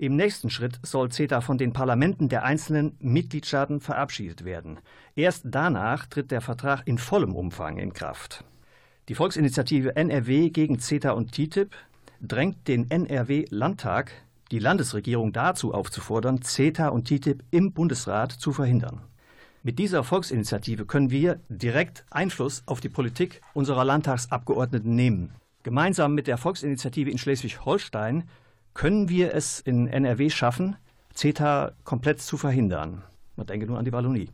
Im 0.00 0.16
nächsten 0.16 0.48
Schritt 0.48 0.80
soll 0.82 1.10
CETA 1.10 1.42
von 1.42 1.58
den 1.58 1.74
Parlamenten 1.74 2.30
der 2.30 2.42
einzelnen 2.42 2.96
Mitgliedstaaten 3.00 3.82
verabschiedet 3.82 4.46
werden. 4.46 4.78
Erst 5.14 5.42
danach 5.44 6.06
tritt 6.06 6.30
der 6.30 6.40
Vertrag 6.40 6.80
in 6.86 6.96
vollem 6.96 7.34
Umfang 7.34 7.76
in 7.76 7.92
Kraft. 7.92 8.42
Die 9.10 9.14
Volksinitiative 9.14 9.96
NRW 9.96 10.48
gegen 10.48 10.78
CETA 10.78 11.10
und 11.10 11.32
TTIP 11.32 11.76
drängt 12.22 12.66
den 12.66 12.90
NRW-Landtag, 12.90 14.10
die 14.50 14.58
Landesregierung 14.58 15.34
dazu 15.34 15.74
aufzufordern, 15.74 16.40
CETA 16.40 16.88
und 16.88 17.06
TTIP 17.06 17.44
im 17.50 17.74
Bundesrat 17.74 18.32
zu 18.32 18.52
verhindern. 18.52 19.02
Mit 19.62 19.78
dieser 19.78 20.02
Volksinitiative 20.02 20.86
können 20.86 21.10
wir 21.10 21.40
direkt 21.50 22.06
Einfluss 22.08 22.62
auf 22.64 22.80
die 22.80 22.88
Politik 22.88 23.42
unserer 23.52 23.84
Landtagsabgeordneten 23.84 24.94
nehmen. 24.94 25.34
Gemeinsam 25.62 26.14
mit 26.14 26.26
der 26.26 26.38
Volksinitiative 26.38 27.10
in 27.10 27.18
Schleswig-Holstein 27.18 28.24
können 28.74 29.08
wir 29.08 29.34
es 29.34 29.60
in 29.60 29.86
NRW 29.86 30.30
schaffen, 30.30 30.76
CETA 31.14 31.72
komplett 31.84 32.20
zu 32.20 32.36
verhindern? 32.36 33.02
Man 33.36 33.46
denke 33.46 33.66
nur 33.66 33.78
an 33.78 33.84
die 33.84 33.92
Wallonie. 33.92 34.30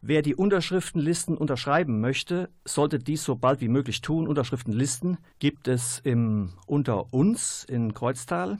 Wer 0.00 0.22
die 0.22 0.36
Unterschriftenlisten 0.36 1.36
unterschreiben 1.36 2.00
möchte, 2.00 2.50
sollte 2.64 2.98
dies 3.00 3.24
so 3.24 3.34
bald 3.34 3.60
wie 3.60 3.68
möglich 3.68 4.00
tun. 4.00 4.28
Unterschriftenlisten 4.28 5.18
gibt 5.40 5.66
es 5.66 6.00
im 6.04 6.52
Unter 6.66 7.12
uns 7.12 7.64
in 7.64 7.94
Kreuztal 7.94 8.58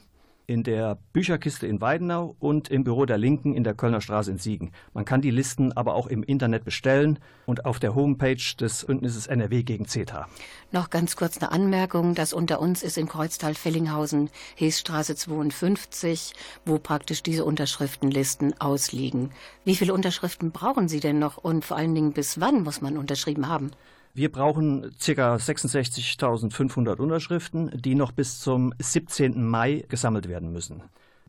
in 0.49 0.63
der 0.63 0.97
Bücherkiste 1.13 1.67
in 1.67 1.83
Weidenau 1.83 2.35
und 2.41 2.69
im 2.71 2.83
Büro 2.83 3.05
der 3.05 3.19
Linken 3.19 3.55
in 3.55 3.65
der 3.65 3.75
Kölner 3.75 4.01
Straße 4.01 4.31
in 4.31 4.39
Siegen. 4.39 4.73
Man 4.95 5.05
kann 5.05 5.21
die 5.21 5.31
Listen 5.31 5.77
aber 5.77 5.95
auch 5.95 6.07
im 6.07 6.23
Internet 6.23 6.65
bestellen 6.65 7.19
und 7.45 7.67
auf 7.67 7.79
der 7.79 7.95
Homepage 7.95 8.57
des 8.59 8.87
Bündnisses 8.87 9.27
NRW 9.27 9.63
gegen 9.63 9.87
CETA. 9.87 10.27
Noch 10.73 10.89
ganz 10.89 11.17
kurz 11.17 11.37
eine 11.37 11.53
Anmerkung. 11.53 12.15
Das 12.15 12.33
unter 12.33 12.61
uns 12.61 12.83
ist 12.83 12.97
in 12.97 13.07
Kreuztal-Fellinghausen, 13.07 14.31
Heesstraße 14.57 15.17
52, 15.17 16.33
wo 16.65 16.79
praktisch 16.79 17.23
diese 17.23 17.45
Unterschriftenlisten 17.45 18.59
ausliegen. 18.59 19.33
Wie 19.65 19.77
viele 19.77 19.93
Unterschriften 19.93 20.51
brauchen 20.51 20.89
Sie 20.89 21.01
denn 21.01 21.19
noch 21.19 21.37
und 21.37 21.63
vor 21.63 21.77
allen 21.77 21.95
Dingen 21.95 22.13
bis 22.13 22.41
wann 22.41 22.63
muss 22.63 22.81
man 22.81 22.97
unterschrieben 22.97 23.49
haben? 23.49 23.73
Wir 24.19 24.33
brauchen 24.33 24.91
ca. 24.99 25.37
66.500 25.37 26.97
Unterschriften, 26.97 27.71
die 27.73 27.95
noch 27.95 28.11
bis 28.11 28.41
zum 28.41 28.75
17. 28.77 29.47
Mai 29.47 29.85
gesammelt 29.89 30.29
werden 30.29 30.51
müssen. 30.51 30.83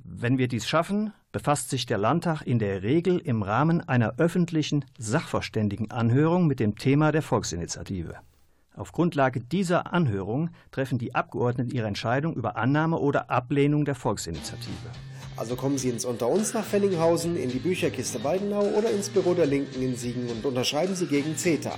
Wenn 0.03 0.39
wir 0.39 0.47
dies 0.47 0.67
schaffen, 0.67 1.13
befasst 1.31 1.69
sich 1.69 1.85
der 1.85 1.99
Landtag 1.99 2.41
in 2.41 2.57
der 2.57 2.81
Regel 2.81 3.19
im 3.19 3.43
Rahmen 3.43 3.87
einer 3.87 4.15
öffentlichen 4.17 4.85
Sachverständigenanhörung 4.97 6.47
mit 6.47 6.59
dem 6.59 6.79
Thema 6.79 7.11
der 7.11 7.21
Volksinitiative. 7.21 8.15
Auf 8.75 8.91
Grundlage 8.91 9.39
dieser 9.39 9.93
Anhörung 9.93 10.49
treffen 10.71 10.97
die 10.97 11.13
Abgeordneten 11.13 11.69
ihre 11.69 11.85
Entscheidung 11.85 12.33
über 12.33 12.55
Annahme 12.55 12.97
oder 12.97 13.29
Ablehnung 13.29 13.85
der 13.85 13.93
Volksinitiative. 13.93 14.89
Also 15.37 15.55
kommen 15.55 15.77
Sie 15.77 15.89
ins 15.89 16.05
Unter 16.05 16.27
uns 16.27 16.55
nach 16.55 16.65
Fellinghausen, 16.65 17.37
in 17.37 17.51
die 17.51 17.59
Bücherkiste 17.59 18.23
Weidenau 18.23 18.63
oder 18.63 18.89
ins 18.89 19.09
Büro 19.09 19.35
der 19.35 19.45
Linken 19.45 19.83
in 19.83 19.95
Siegen 19.95 20.27
und 20.27 20.43
unterschreiben 20.43 20.95
Sie 20.95 21.05
gegen 21.05 21.37
CETA. 21.37 21.77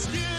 Skin. 0.00 0.29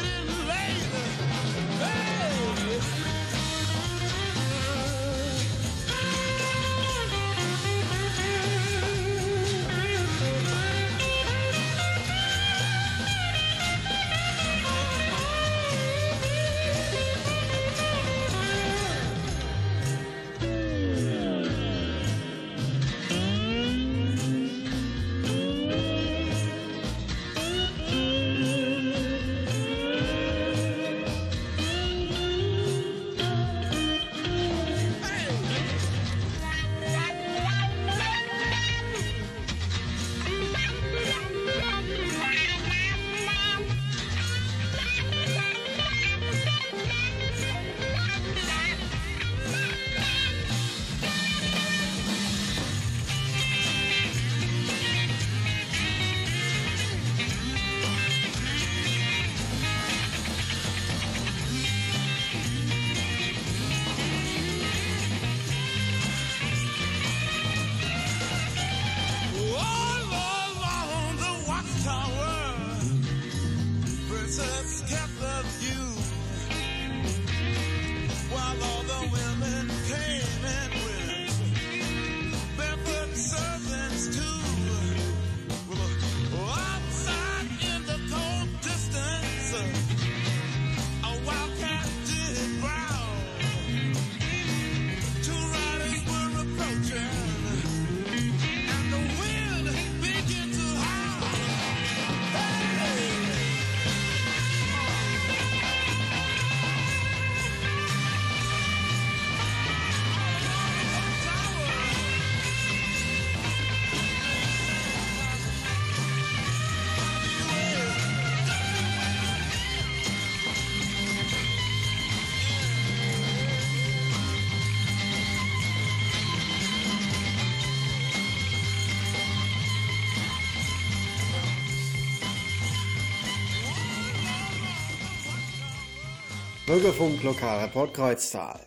Bürgerfunk 136.72 137.22
Lokalreport 137.22 137.94
Kreuztal. 137.94 138.62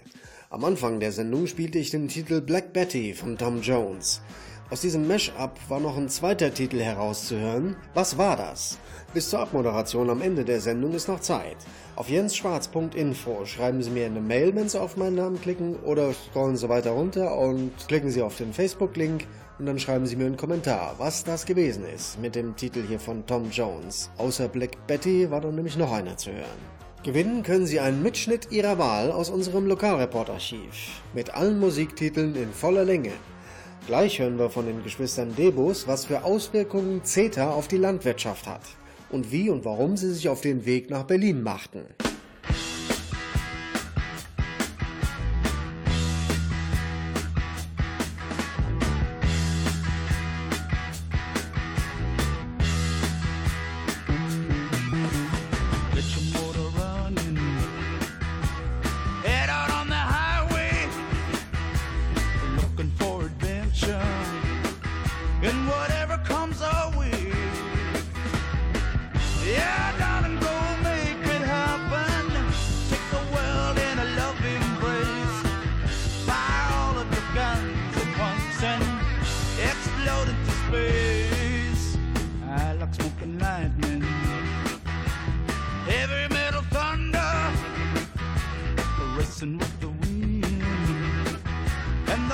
Am 0.50 0.62
Anfang 0.62 1.00
der 1.00 1.10
Sendung 1.10 1.46
spielte 1.46 1.78
ich 1.78 1.90
den 1.90 2.06
Titel 2.06 2.42
Black 2.42 2.74
Betty 2.74 3.14
von 3.14 3.38
Tom 3.38 3.62
Jones. 3.62 4.20
Aus 4.68 4.82
diesem 4.82 5.08
Mash-up 5.08 5.58
war 5.70 5.80
noch 5.80 5.96
ein 5.96 6.10
zweiter 6.10 6.52
Titel 6.52 6.80
herauszuhören. 6.80 7.76
Was 7.94 8.18
war 8.18 8.36
das? 8.36 8.76
Bis 9.14 9.30
zur 9.30 9.40
Abmoderation 9.40 10.10
am 10.10 10.20
Ende 10.20 10.44
der 10.44 10.60
Sendung 10.60 10.92
ist 10.92 11.08
noch 11.08 11.20
Zeit. 11.20 11.56
Auf 11.96 12.10
jensschwarz.info 12.10 13.46
schreiben 13.46 13.82
Sie 13.82 13.90
mir 13.90 14.04
eine 14.04 14.20
Mail, 14.20 14.54
wenn 14.54 14.68
Sie 14.68 14.78
auf 14.78 14.98
meinen 14.98 15.16
Namen 15.16 15.40
klicken 15.40 15.76
oder 15.76 16.12
scrollen 16.12 16.58
Sie 16.58 16.68
weiter 16.68 16.90
runter 16.90 17.34
und 17.38 17.72
klicken 17.88 18.10
Sie 18.10 18.20
auf 18.20 18.36
den 18.36 18.52
Facebook-Link 18.52 19.26
und 19.58 19.64
dann 19.64 19.78
schreiben 19.78 20.04
Sie 20.04 20.16
mir 20.16 20.26
einen 20.26 20.36
Kommentar, 20.36 20.94
was 20.98 21.24
das 21.24 21.46
gewesen 21.46 21.86
ist 21.86 22.20
mit 22.20 22.34
dem 22.34 22.54
Titel 22.54 22.84
hier 22.86 23.00
von 23.00 23.24
Tom 23.24 23.48
Jones. 23.50 24.10
Außer 24.18 24.48
Black 24.48 24.86
Betty 24.86 25.30
war 25.30 25.40
dann 25.40 25.54
nämlich 25.54 25.78
noch 25.78 25.90
einer 25.90 26.18
zu 26.18 26.32
hören. 26.32 26.83
Gewinnen 27.04 27.42
können 27.42 27.66
Sie 27.66 27.80
einen 27.80 28.02
Mitschnitt 28.02 28.50
Ihrer 28.50 28.78
Wahl 28.78 29.12
aus 29.12 29.28
unserem 29.28 29.66
Lokalreportarchiv 29.66 31.02
mit 31.12 31.34
allen 31.34 31.60
Musiktiteln 31.60 32.34
in 32.34 32.50
voller 32.50 32.86
Länge. 32.86 33.12
Gleich 33.86 34.18
hören 34.18 34.38
wir 34.38 34.48
von 34.48 34.64
den 34.64 34.82
Geschwistern 34.82 35.36
Debus, 35.36 35.86
was 35.86 36.06
für 36.06 36.24
Auswirkungen 36.24 37.04
CETA 37.04 37.50
auf 37.50 37.68
die 37.68 37.76
Landwirtschaft 37.76 38.46
hat 38.46 38.62
und 39.10 39.30
wie 39.30 39.50
und 39.50 39.66
warum 39.66 39.98
sie 39.98 40.14
sich 40.14 40.30
auf 40.30 40.40
den 40.40 40.64
Weg 40.64 40.88
nach 40.88 41.02
Berlin 41.02 41.42
machten. 41.42 41.84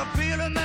The 0.01 0.07
feeling 0.17 0.60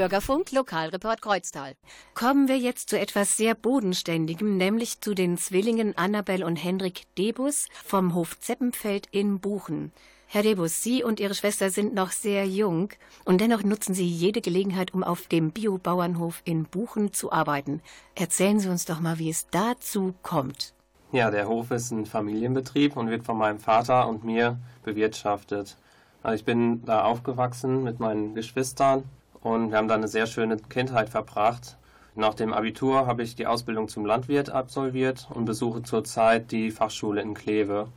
Bürgerfunk 0.00 0.50
Lokalreport 0.52 1.20
Kreuztal. 1.20 1.74
Kommen 2.14 2.48
wir 2.48 2.56
jetzt 2.56 2.88
zu 2.88 2.98
etwas 2.98 3.36
sehr 3.36 3.54
Bodenständigem, 3.54 4.56
nämlich 4.56 5.02
zu 5.02 5.12
den 5.12 5.36
Zwillingen 5.36 5.94
Annabel 5.94 6.42
und 6.42 6.56
Hendrik 6.56 7.02
Debus 7.18 7.66
vom 7.84 8.14
Hof 8.14 8.40
Zeppenfeld 8.40 9.08
in 9.10 9.40
Buchen. 9.40 9.92
Herr 10.26 10.42
Debus, 10.42 10.82
Sie 10.82 11.04
und 11.04 11.20
Ihre 11.20 11.34
Schwester 11.34 11.68
sind 11.68 11.92
noch 11.92 12.12
sehr 12.12 12.46
jung 12.46 12.88
und 13.26 13.42
dennoch 13.42 13.62
nutzen 13.62 13.92
Sie 13.92 14.06
jede 14.06 14.40
Gelegenheit, 14.40 14.94
um 14.94 15.04
auf 15.04 15.26
dem 15.26 15.50
Biobauernhof 15.50 16.40
in 16.46 16.64
Buchen 16.64 17.12
zu 17.12 17.30
arbeiten. 17.30 17.82
Erzählen 18.14 18.58
Sie 18.58 18.70
uns 18.70 18.86
doch 18.86 19.00
mal, 19.00 19.18
wie 19.18 19.28
es 19.28 19.48
dazu 19.50 20.14
kommt. 20.22 20.72
Ja, 21.12 21.30
der 21.30 21.46
Hof 21.46 21.72
ist 21.72 21.90
ein 21.90 22.06
Familienbetrieb 22.06 22.96
und 22.96 23.10
wird 23.10 23.26
von 23.26 23.36
meinem 23.36 23.58
Vater 23.58 24.08
und 24.08 24.24
mir 24.24 24.58
bewirtschaftet. 24.82 25.76
Also 26.22 26.36
ich 26.36 26.46
bin 26.46 26.86
da 26.86 27.04
aufgewachsen 27.04 27.82
mit 27.82 28.00
meinen 28.00 28.34
Geschwistern 28.34 29.04
und 29.42 29.70
wir 29.70 29.78
haben 29.78 29.88
da 29.88 29.94
eine 29.94 30.08
sehr 30.08 30.26
schöne 30.26 30.56
Kindheit 30.56 31.08
verbracht. 31.08 31.76
Nach 32.14 32.34
dem 32.34 32.52
Abitur 32.52 33.06
habe 33.06 33.22
ich 33.22 33.36
die 33.36 33.46
Ausbildung 33.46 33.88
zum 33.88 34.04
Landwirt 34.04 34.50
absolviert 34.50 35.28
und 35.32 35.44
besuche 35.44 35.82
zurzeit 35.82 36.50
die 36.50 36.70
Fachschule 36.70 37.22
in 37.22 37.34
Kleve. 37.34 37.88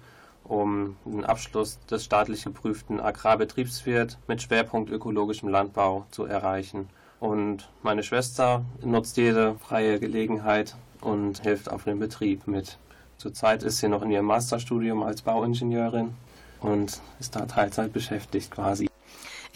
um 0.43 0.97
einen 1.05 1.23
Abschluss 1.23 1.79
des 1.89 2.03
staatlich 2.03 2.43
geprüften 2.43 2.99
Agrarbetriebswirt 2.99 4.17
mit 4.27 4.41
Schwerpunkt 4.41 4.89
ökologischem 4.89 5.49
Landbau 5.49 6.05
zu 6.11 6.25
erreichen. 6.25 6.89
Und 7.19 7.69
meine 7.81 8.03
Schwester 8.03 8.65
nutzt 8.81 9.17
jede 9.17 9.55
freie 9.55 9.99
Gelegenheit 9.99 10.75
und 11.01 11.39
hilft 11.41 11.71
auf 11.71 11.85
dem 11.85 11.99
Betrieb 11.99 12.47
mit. 12.47 12.77
Zurzeit 13.17 13.63
ist 13.63 13.77
sie 13.77 13.87
noch 13.87 14.01
in 14.01 14.11
ihrem 14.11 14.25
Masterstudium 14.25 15.03
als 15.03 15.21
Bauingenieurin 15.21 16.13
und 16.59 16.99
ist 17.19 17.35
da 17.35 17.45
Teilzeit 17.45 17.93
beschäftigt 17.93 18.51
quasi. 18.51 18.92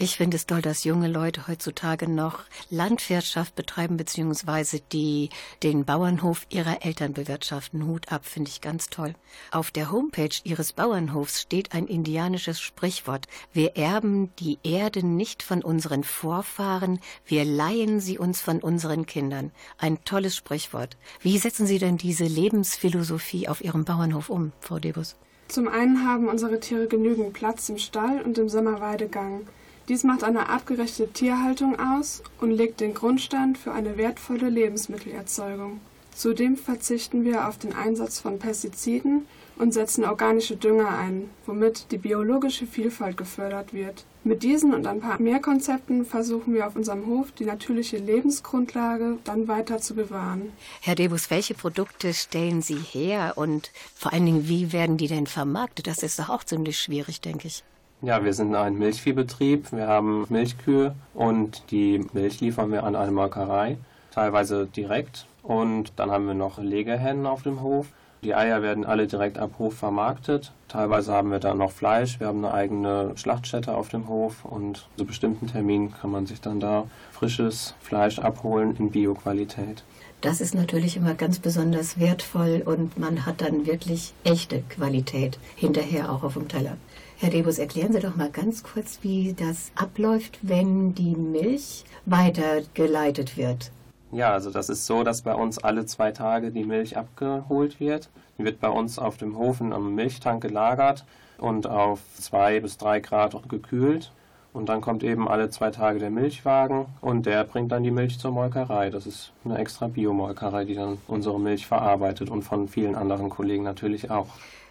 Ich 0.00 0.16
finde 0.16 0.36
es 0.36 0.46
toll, 0.46 0.62
dass 0.62 0.84
junge 0.84 1.08
Leute 1.08 1.48
heutzutage 1.48 2.08
noch 2.08 2.44
Landwirtschaft 2.70 3.56
betreiben, 3.56 3.96
beziehungsweise 3.96 4.78
die 4.92 5.28
den 5.64 5.84
Bauernhof 5.84 6.46
ihrer 6.50 6.84
Eltern 6.84 7.14
bewirtschaften. 7.14 7.84
Hut 7.84 8.12
ab, 8.12 8.24
finde 8.24 8.48
ich 8.48 8.60
ganz 8.60 8.90
toll. 8.90 9.14
Auf 9.50 9.72
der 9.72 9.90
Homepage 9.90 10.36
ihres 10.44 10.72
Bauernhofs 10.72 11.42
steht 11.42 11.74
ein 11.74 11.88
indianisches 11.88 12.60
Sprichwort. 12.60 13.26
Wir 13.52 13.76
erben 13.76 14.30
die 14.36 14.60
Erde 14.62 15.04
nicht 15.04 15.42
von 15.42 15.64
unseren 15.64 16.04
Vorfahren, 16.04 17.00
wir 17.26 17.44
leihen 17.44 17.98
sie 17.98 18.18
uns 18.18 18.40
von 18.40 18.60
unseren 18.60 19.04
Kindern. 19.04 19.50
Ein 19.78 20.04
tolles 20.04 20.36
Sprichwort. 20.36 20.96
Wie 21.22 21.38
setzen 21.38 21.66
Sie 21.66 21.80
denn 21.80 21.98
diese 21.98 22.24
Lebensphilosophie 22.24 23.48
auf 23.48 23.64
Ihrem 23.64 23.84
Bauernhof 23.84 24.30
um, 24.30 24.52
Frau 24.60 24.78
Debus? 24.78 25.16
Zum 25.48 25.66
einen 25.66 26.06
haben 26.06 26.28
unsere 26.28 26.60
Tiere 26.60 26.86
genügend 26.86 27.32
Platz 27.32 27.68
im 27.68 27.78
Stall 27.78 28.22
und 28.22 28.38
im 28.38 28.48
Sommerweidegang. 28.48 29.40
Dies 29.88 30.04
macht 30.04 30.22
eine 30.22 30.50
artgerechte 30.50 31.10
Tierhaltung 31.10 31.78
aus 31.80 32.22
und 32.40 32.50
legt 32.50 32.80
den 32.80 32.92
Grundstein 32.92 33.56
für 33.56 33.72
eine 33.72 33.96
wertvolle 33.96 34.50
Lebensmittelerzeugung. 34.50 35.80
Zudem 36.14 36.56
verzichten 36.56 37.24
wir 37.24 37.48
auf 37.48 37.58
den 37.58 37.74
Einsatz 37.74 38.20
von 38.20 38.38
Pestiziden 38.38 39.26
und 39.56 39.72
setzen 39.72 40.04
organische 40.04 40.56
Dünger 40.56 40.88
ein, 40.88 41.30
womit 41.46 41.90
die 41.90 41.96
biologische 41.96 42.66
Vielfalt 42.66 43.16
gefördert 43.16 43.72
wird. 43.72 44.04
Mit 44.24 44.42
diesen 44.42 44.74
und 44.74 44.86
ein 44.86 45.00
paar 45.00 45.22
mehr 45.22 45.40
Konzepten 45.40 46.04
versuchen 46.04 46.52
wir 46.52 46.66
auf 46.66 46.76
unserem 46.76 47.06
Hof 47.06 47.32
die 47.32 47.44
natürliche 47.44 47.96
Lebensgrundlage 47.96 49.18
dann 49.24 49.48
weiter 49.48 49.78
zu 49.78 49.94
bewahren. 49.94 50.52
Herr 50.82 50.96
Debus, 50.96 51.30
welche 51.30 51.54
Produkte 51.54 52.12
stellen 52.12 52.60
Sie 52.60 52.78
her 52.78 53.34
und 53.36 53.70
vor 53.94 54.12
allen 54.12 54.26
Dingen, 54.26 54.48
wie 54.48 54.72
werden 54.72 54.98
die 54.98 55.08
denn 55.08 55.26
vermarktet? 55.26 55.86
Das 55.86 56.02
ist 56.02 56.18
doch 56.18 56.28
auch 56.28 56.44
ziemlich 56.44 56.78
schwierig, 56.78 57.20
denke 57.20 57.46
ich. 57.46 57.62
Ja, 58.00 58.22
wir 58.22 58.32
sind 58.32 58.54
ein 58.54 58.78
Milchviehbetrieb. 58.78 59.72
Wir 59.72 59.88
haben 59.88 60.24
Milchkühe 60.28 60.94
und 61.14 61.64
die 61.72 62.06
Milch 62.12 62.40
liefern 62.40 62.70
wir 62.70 62.84
an 62.84 62.94
eine 62.94 63.10
Molkerei, 63.10 63.76
teilweise 64.12 64.66
direkt. 64.66 65.26
Und 65.42 65.92
dann 65.96 66.12
haben 66.12 66.28
wir 66.28 66.34
noch 66.34 66.58
Legehennen 66.58 67.26
auf 67.26 67.42
dem 67.42 67.60
Hof. 67.60 67.88
Die 68.22 68.36
Eier 68.36 68.62
werden 68.62 68.84
alle 68.84 69.08
direkt 69.08 69.38
ab 69.38 69.52
Hof 69.58 69.74
vermarktet. 69.74 70.52
Teilweise 70.68 71.12
haben 71.12 71.32
wir 71.32 71.40
dann 71.40 71.58
noch 71.58 71.72
Fleisch. 71.72 72.20
Wir 72.20 72.28
haben 72.28 72.44
eine 72.44 72.54
eigene 72.54 73.12
Schlachtstätte 73.16 73.74
auf 73.74 73.88
dem 73.88 74.06
Hof 74.06 74.44
und 74.44 74.86
zu 74.96 75.04
bestimmten 75.04 75.48
Terminen 75.48 75.92
kann 75.92 76.12
man 76.12 76.26
sich 76.26 76.40
dann 76.40 76.60
da 76.60 76.84
frisches 77.10 77.74
Fleisch 77.80 78.20
abholen 78.20 78.76
in 78.76 78.92
Bioqualität. 78.92 79.82
Das 80.20 80.40
ist 80.40 80.54
natürlich 80.54 80.96
immer 80.96 81.14
ganz 81.14 81.40
besonders 81.40 81.98
wertvoll 81.98 82.62
und 82.64 82.96
man 82.96 83.26
hat 83.26 83.40
dann 83.40 83.66
wirklich 83.66 84.12
echte 84.22 84.62
Qualität 84.68 85.38
hinterher 85.56 86.12
auch 86.12 86.22
auf 86.22 86.34
dem 86.34 86.46
Teller. 86.46 86.76
Herr 87.20 87.30
Debus, 87.30 87.58
erklären 87.58 87.92
Sie 87.92 87.98
doch 87.98 88.14
mal 88.14 88.30
ganz 88.30 88.62
kurz, 88.62 89.00
wie 89.02 89.34
das 89.36 89.72
abläuft, 89.74 90.38
wenn 90.42 90.94
die 90.94 91.16
Milch 91.16 91.84
weitergeleitet 92.06 93.36
wird. 93.36 93.72
Ja, 94.12 94.30
also 94.34 94.52
das 94.52 94.68
ist 94.68 94.86
so, 94.86 95.02
dass 95.02 95.22
bei 95.22 95.34
uns 95.34 95.58
alle 95.58 95.84
zwei 95.84 96.12
Tage 96.12 96.52
die 96.52 96.62
Milch 96.62 96.96
abgeholt 96.96 97.80
wird. 97.80 98.08
Die 98.38 98.44
wird 98.44 98.60
bei 98.60 98.68
uns 98.68 99.00
auf 99.00 99.16
dem 99.16 99.36
Hofen 99.36 99.72
am 99.72 99.96
Milchtank 99.96 100.40
gelagert 100.40 101.04
und 101.38 101.66
auf 101.66 101.98
zwei 102.14 102.60
bis 102.60 102.78
drei 102.78 103.00
Grad 103.00 103.36
gekühlt. 103.48 104.12
Und 104.52 104.68
dann 104.68 104.80
kommt 104.80 105.02
eben 105.02 105.26
alle 105.26 105.50
zwei 105.50 105.72
Tage 105.72 105.98
der 105.98 106.10
Milchwagen 106.10 106.86
und 107.00 107.26
der 107.26 107.42
bringt 107.42 107.72
dann 107.72 107.82
die 107.82 107.90
Milch 107.90 108.20
zur 108.20 108.30
Molkerei. 108.30 108.90
Das 108.90 109.08
ist 109.08 109.32
eine 109.44 109.58
extra 109.58 109.88
Biomolkerei, 109.88 110.64
die 110.64 110.74
dann 110.74 110.98
unsere 111.08 111.40
Milch 111.40 111.66
verarbeitet 111.66 112.30
und 112.30 112.42
von 112.42 112.68
vielen 112.68 112.94
anderen 112.94 113.28
Kollegen 113.28 113.64
natürlich 113.64 114.08
auch. 114.08 114.28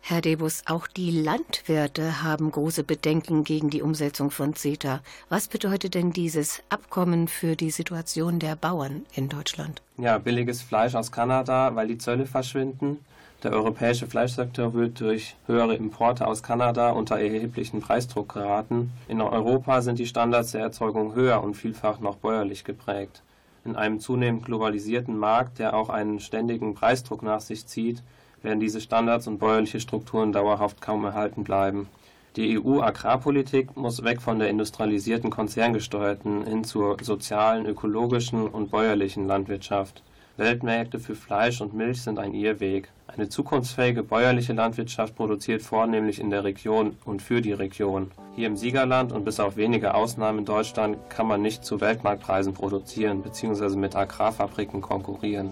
Herr 0.09 0.21
Debus, 0.21 0.63
auch 0.67 0.87
die 0.87 1.11
Landwirte 1.11 2.23
haben 2.23 2.49
große 2.49 2.85
Bedenken 2.85 3.43
gegen 3.43 3.69
die 3.69 3.81
Umsetzung 3.81 4.31
von 4.31 4.55
CETA. 4.55 5.01
Was 5.27 5.49
bedeutet 5.49 5.95
denn 5.95 6.13
dieses 6.13 6.63
Abkommen 6.69 7.27
für 7.27 7.57
die 7.57 7.71
Situation 7.71 8.39
der 8.39 8.55
Bauern 8.55 9.05
in 9.13 9.27
Deutschland? 9.27 9.81
Ja, 9.97 10.17
billiges 10.17 10.61
Fleisch 10.61 10.95
aus 10.95 11.11
Kanada, 11.11 11.75
weil 11.75 11.89
die 11.89 11.97
Zölle 11.97 12.25
verschwinden. 12.25 12.99
Der 13.43 13.51
europäische 13.51 14.07
Fleischsektor 14.07 14.73
wird 14.73 15.01
durch 15.01 15.35
höhere 15.45 15.75
Importe 15.75 16.25
aus 16.25 16.41
Kanada 16.41 16.91
unter 16.91 17.19
erheblichen 17.19 17.81
Preisdruck 17.81 18.33
geraten. 18.33 18.93
In 19.09 19.19
Europa 19.19 19.81
sind 19.81 19.99
die 19.99 20.07
Standards 20.07 20.53
der 20.53 20.61
Erzeugung 20.61 21.15
höher 21.15 21.43
und 21.43 21.55
vielfach 21.55 21.99
noch 21.99 22.15
bäuerlich 22.15 22.63
geprägt. 22.63 23.23
In 23.65 23.75
einem 23.75 23.99
zunehmend 23.99 24.45
globalisierten 24.45 25.17
Markt, 25.17 25.59
der 25.59 25.75
auch 25.75 25.89
einen 25.89 26.21
ständigen 26.21 26.75
Preisdruck 26.75 27.23
nach 27.23 27.41
sich 27.41 27.67
zieht, 27.67 28.01
werden 28.47 28.61
diese 28.61 28.79
Standards 28.79 29.27
und 29.27 29.39
bäuerliche 29.39 29.81
Strukturen 29.81 30.31
dauerhaft 30.31 30.79
kaum 30.79 31.03
erhalten 31.03 31.43
bleiben. 31.43 31.89
Die 32.37 32.57
EU-Agrarpolitik 32.57 33.75
muss 33.75 34.05
weg 34.05 34.21
von 34.21 34.39
der 34.39 34.49
industrialisierten, 34.49 35.29
konzerngesteuerten 35.29 36.45
hin 36.45 36.63
zur 36.63 36.95
sozialen, 37.01 37.65
ökologischen 37.65 38.47
und 38.47 38.71
bäuerlichen 38.71 39.27
Landwirtschaft. 39.27 40.01
Weltmärkte 40.37 40.99
für 40.99 41.15
Fleisch 41.15 41.59
und 41.59 41.73
Milch 41.73 42.01
sind 42.01 42.19
ein 42.19 42.33
Irrweg. 42.33 42.89
Eine 43.07 43.27
zukunftsfähige 43.27 44.03
bäuerliche 44.03 44.53
Landwirtschaft 44.53 45.15
produziert 45.15 45.61
vornehmlich 45.61 46.19
in 46.21 46.29
der 46.29 46.45
Region 46.45 46.95
und 47.03 47.21
für 47.21 47.41
die 47.41 47.53
Region. 47.53 48.11
Hier 48.35 48.47
im 48.47 48.55
Siegerland 48.55 49.11
und 49.11 49.25
bis 49.25 49.41
auf 49.41 49.57
wenige 49.57 49.93
Ausnahmen 49.93 50.39
in 50.39 50.45
Deutschland 50.45 51.09
kann 51.09 51.27
man 51.27 51.41
nicht 51.41 51.65
zu 51.65 51.81
Weltmarktpreisen 51.81 52.53
produzieren 52.53 53.23
bzw. 53.23 53.75
mit 53.75 53.95
Agrarfabriken 53.95 54.79
konkurrieren. 54.79 55.51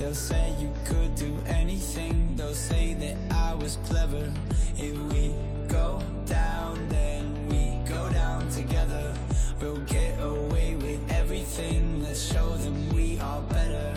They'll 0.00 0.14
say 0.14 0.54
you 0.58 0.72
could 0.86 1.14
do 1.14 1.30
anything. 1.46 2.34
They'll 2.34 2.54
say 2.54 2.94
that 2.94 3.16
I 3.36 3.52
was 3.52 3.76
clever. 3.84 4.32
If 4.78 4.96
we 5.12 5.34
go 5.68 6.02
down, 6.24 6.88
then 6.88 7.46
we 7.50 7.86
go 7.86 8.10
down 8.10 8.48
together. 8.48 9.14
We'll 9.60 9.84
get 9.84 10.18
away 10.22 10.76
with 10.76 11.00
everything. 11.12 12.02
Let's 12.02 12.32
show 12.32 12.56
them 12.56 12.88
we 12.94 13.20
are 13.20 13.42
better. 13.42 13.94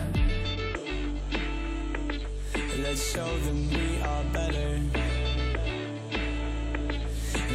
Let's 2.82 3.10
show 3.10 3.38
them 3.38 3.70
we 3.70 4.02
are 4.02 4.24
better. 4.24 4.80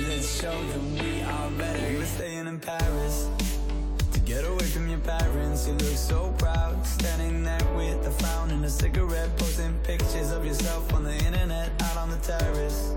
Let's 0.08 0.42
show 0.42 0.60
them 0.72 0.96
we 0.96 1.22
are 1.22 1.52
better. 1.52 1.88
We 1.88 2.00
were 2.00 2.06
staying 2.06 2.48
in 2.48 2.60
Paris 2.60 3.30
to 4.12 4.20
get 4.22 4.44
away 4.44 4.66
from 4.66 4.90
your 4.90 5.02
parents. 5.02 5.68
You 5.68 5.74
look 5.74 5.98
so 5.98 6.34
proud, 6.40 6.84
standing 6.84 7.44
there 7.44 7.59
with 7.80 8.06
a 8.08 8.52
and 8.52 8.66
a 8.66 8.70
cigarette, 8.70 9.30
posting 9.38 9.74
pictures 9.84 10.32
of 10.34 10.46
yourself 10.46 10.94
on 10.94 11.02
the 11.02 11.16
internet, 11.26 11.72
out 11.82 11.96
on 11.96 12.10
the 12.10 12.18
terrace. 12.18 12.94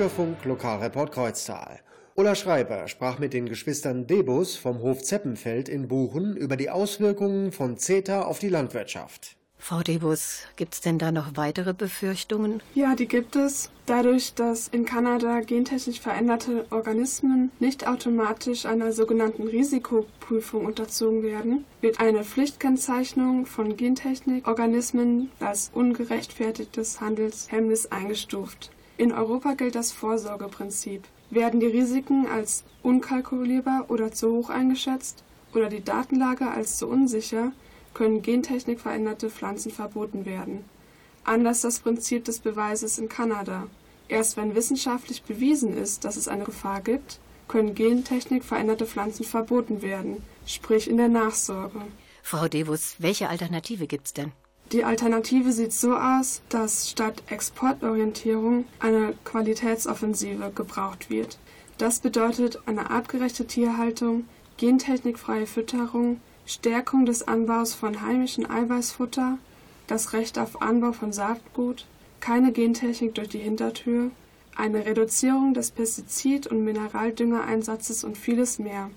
Bürgerfunk 0.00 0.46
Lokalreport 0.46 1.12
Kreuztal. 1.12 1.80
Ulla 2.14 2.34
Schreiber 2.34 2.88
sprach 2.88 3.18
mit 3.18 3.34
den 3.34 3.44
Geschwistern 3.44 4.06
Debus 4.06 4.56
vom 4.56 4.80
Hof 4.80 5.02
Zeppenfeld 5.02 5.68
in 5.68 5.88
Buchen 5.88 6.38
über 6.38 6.56
die 6.56 6.70
Auswirkungen 6.70 7.52
von 7.52 7.76
CETA 7.76 8.22
auf 8.22 8.38
die 8.38 8.48
Landwirtschaft. 8.48 9.36
Frau 9.58 9.82
Debus, 9.82 10.44
gibt's 10.56 10.80
denn 10.80 10.98
da 10.98 11.12
noch 11.12 11.36
weitere 11.36 11.74
Befürchtungen? 11.74 12.62
Ja, 12.74 12.94
die 12.94 13.08
gibt 13.08 13.36
es. 13.36 13.70
Dadurch, 13.84 14.32
dass 14.32 14.68
in 14.68 14.86
Kanada 14.86 15.40
gentechnisch 15.40 16.00
veränderte 16.00 16.64
Organismen 16.70 17.50
nicht 17.58 17.86
automatisch 17.86 18.64
einer 18.64 18.92
sogenannten 18.92 19.48
Risikoprüfung 19.48 20.64
unterzogen 20.64 21.22
werden, 21.22 21.66
wird 21.82 22.00
eine 22.00 22.24
Pflichtkennzeichnung 22.24 23.44
von 23.44 23.76
Gentechnikorganismen 23.76 25.30
als 25.40 25.70
ungerechtfertigtes 25.74 27.02
Handelshemmnis 27.02 27.92
eingestuft. 27.92 28.70
In 29.00 29.12
Europa 29.12 29.54
gilt 29.54 29.76
das 29.76 29.92
Vorsorgeprinzip. 29.92 31.04
Werden 31.30 31.58
die 31.58 31.68
Risiken 31.68 32.26
als 32.26 32.64
unkalkulierbar 32.82 33.86
oder 33.88 34.12
zu 34.12 34.30
hoch 34.30 34.50
eingeschätzt 34.50 35.24
oder 35.54 35.70
die 35.70 35.82
Datenlage 35.82 36.50
als 36.50 36.76
zu 36.76 36.86
unsicher, 36.86 37.52
können 37.94 38.20
Gentechnik 38.20 38.78
veränderte 38.78 39.30
Pflanzen 39.30 39.70
verboten 39.72 40.26
werden. 40.26 40.66
Anders 41.24 41.62
das 41.62 41.78
Prinzip 41.78 42.26
des 42.26 42.40
Beweises 42.40 42.98
in 42.98 43.08
Kanada. 43.08 43.68
Erst 44.08 44.36
wenn 44.36 44.54
wissenschaftlich 44.54 45.22
bewiesen 45.22 45.78
ist, 45.78 46.04
dass 46.04 46.16
es 46.16 46.28
eine 46.28 46.44
Gefahr 46.44 46.82
gibt, 46.82 47.20
können 47.48 47.74
Gentechnik 47.74 48.44
veränderte 48.44 48.84
Pflanzen 48.84 49.24
verboten 49.24 49.80
werden, 49.80 50.22
sprich 50.44 50.90
in 50.90 50.98
der 50.98 51.08
Nachsorge. 51.08 51.80
Frau 52.22 52.48
Debus, 52.48 52.96
welche 52.98 53.30
Alternative 53.30 53.86
gibt's 53.86 54.12
denn? 54.12 54.32
Die 54.72 54.84
Alternative 54.84 55.50
sieht 55.50 55.72
so 55.72 55.96
aus, 55.96 56.42
dass 56.48 56.88
statt 56.88 57.24
Exportorientierung 57.28 58.66
eine 58.78 59.14
Qualitätsoffensive 59.24 60.52
gebraucht 60.54 61.10
wird. 61.10 61.38
Das 61.78 61.98
bedeutet 61.98 62.60
eine 62.66 62.90
artgerechte 62.90 63.46
Tierhaltung, 63.46 64.26
gentechnikfreie 64.58 65.46
Fütterung, 65.46 66.20
Stärkung 66.46 67.04
des 67.04 67.26
Anbaus 67.26 67.74
von 67.74 68.02
heimischem 68.02 68.48
Eiweißfutter, 68.48 69.38
das 69.88 70.12
Recht 70.12 70.38
auf 70.38 70.62
Anbau 70.62 70.92
von 70.92 71.12
Saatgut, 71.12 71.86
keine 72.20 72.52
Gentechnik 72.52 73.16
durch 73.16 73.30
die 73.30 73.38
Hintertür, 73.38 74.12
eine 74.54 74.86
Reduzierung 74.86 75.52
des 75.52 75.72
Pestizid- 75.72 76.46
und 76.46 76.62
Mineraldüngereinsatzes 76.62 78.04
und 78.04 78.16
vieles 78.16 78.60
mehr. 78.60 78.90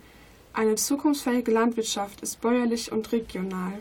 Eine 0.53 0.76
zukunftsfähige 0.76 1.51
Landwirtschaft 1.51 2.21
ist 2.21 2.41
bäuerlich 2.41 2.91
und 2.91 3.11
regional. 3.11 3.74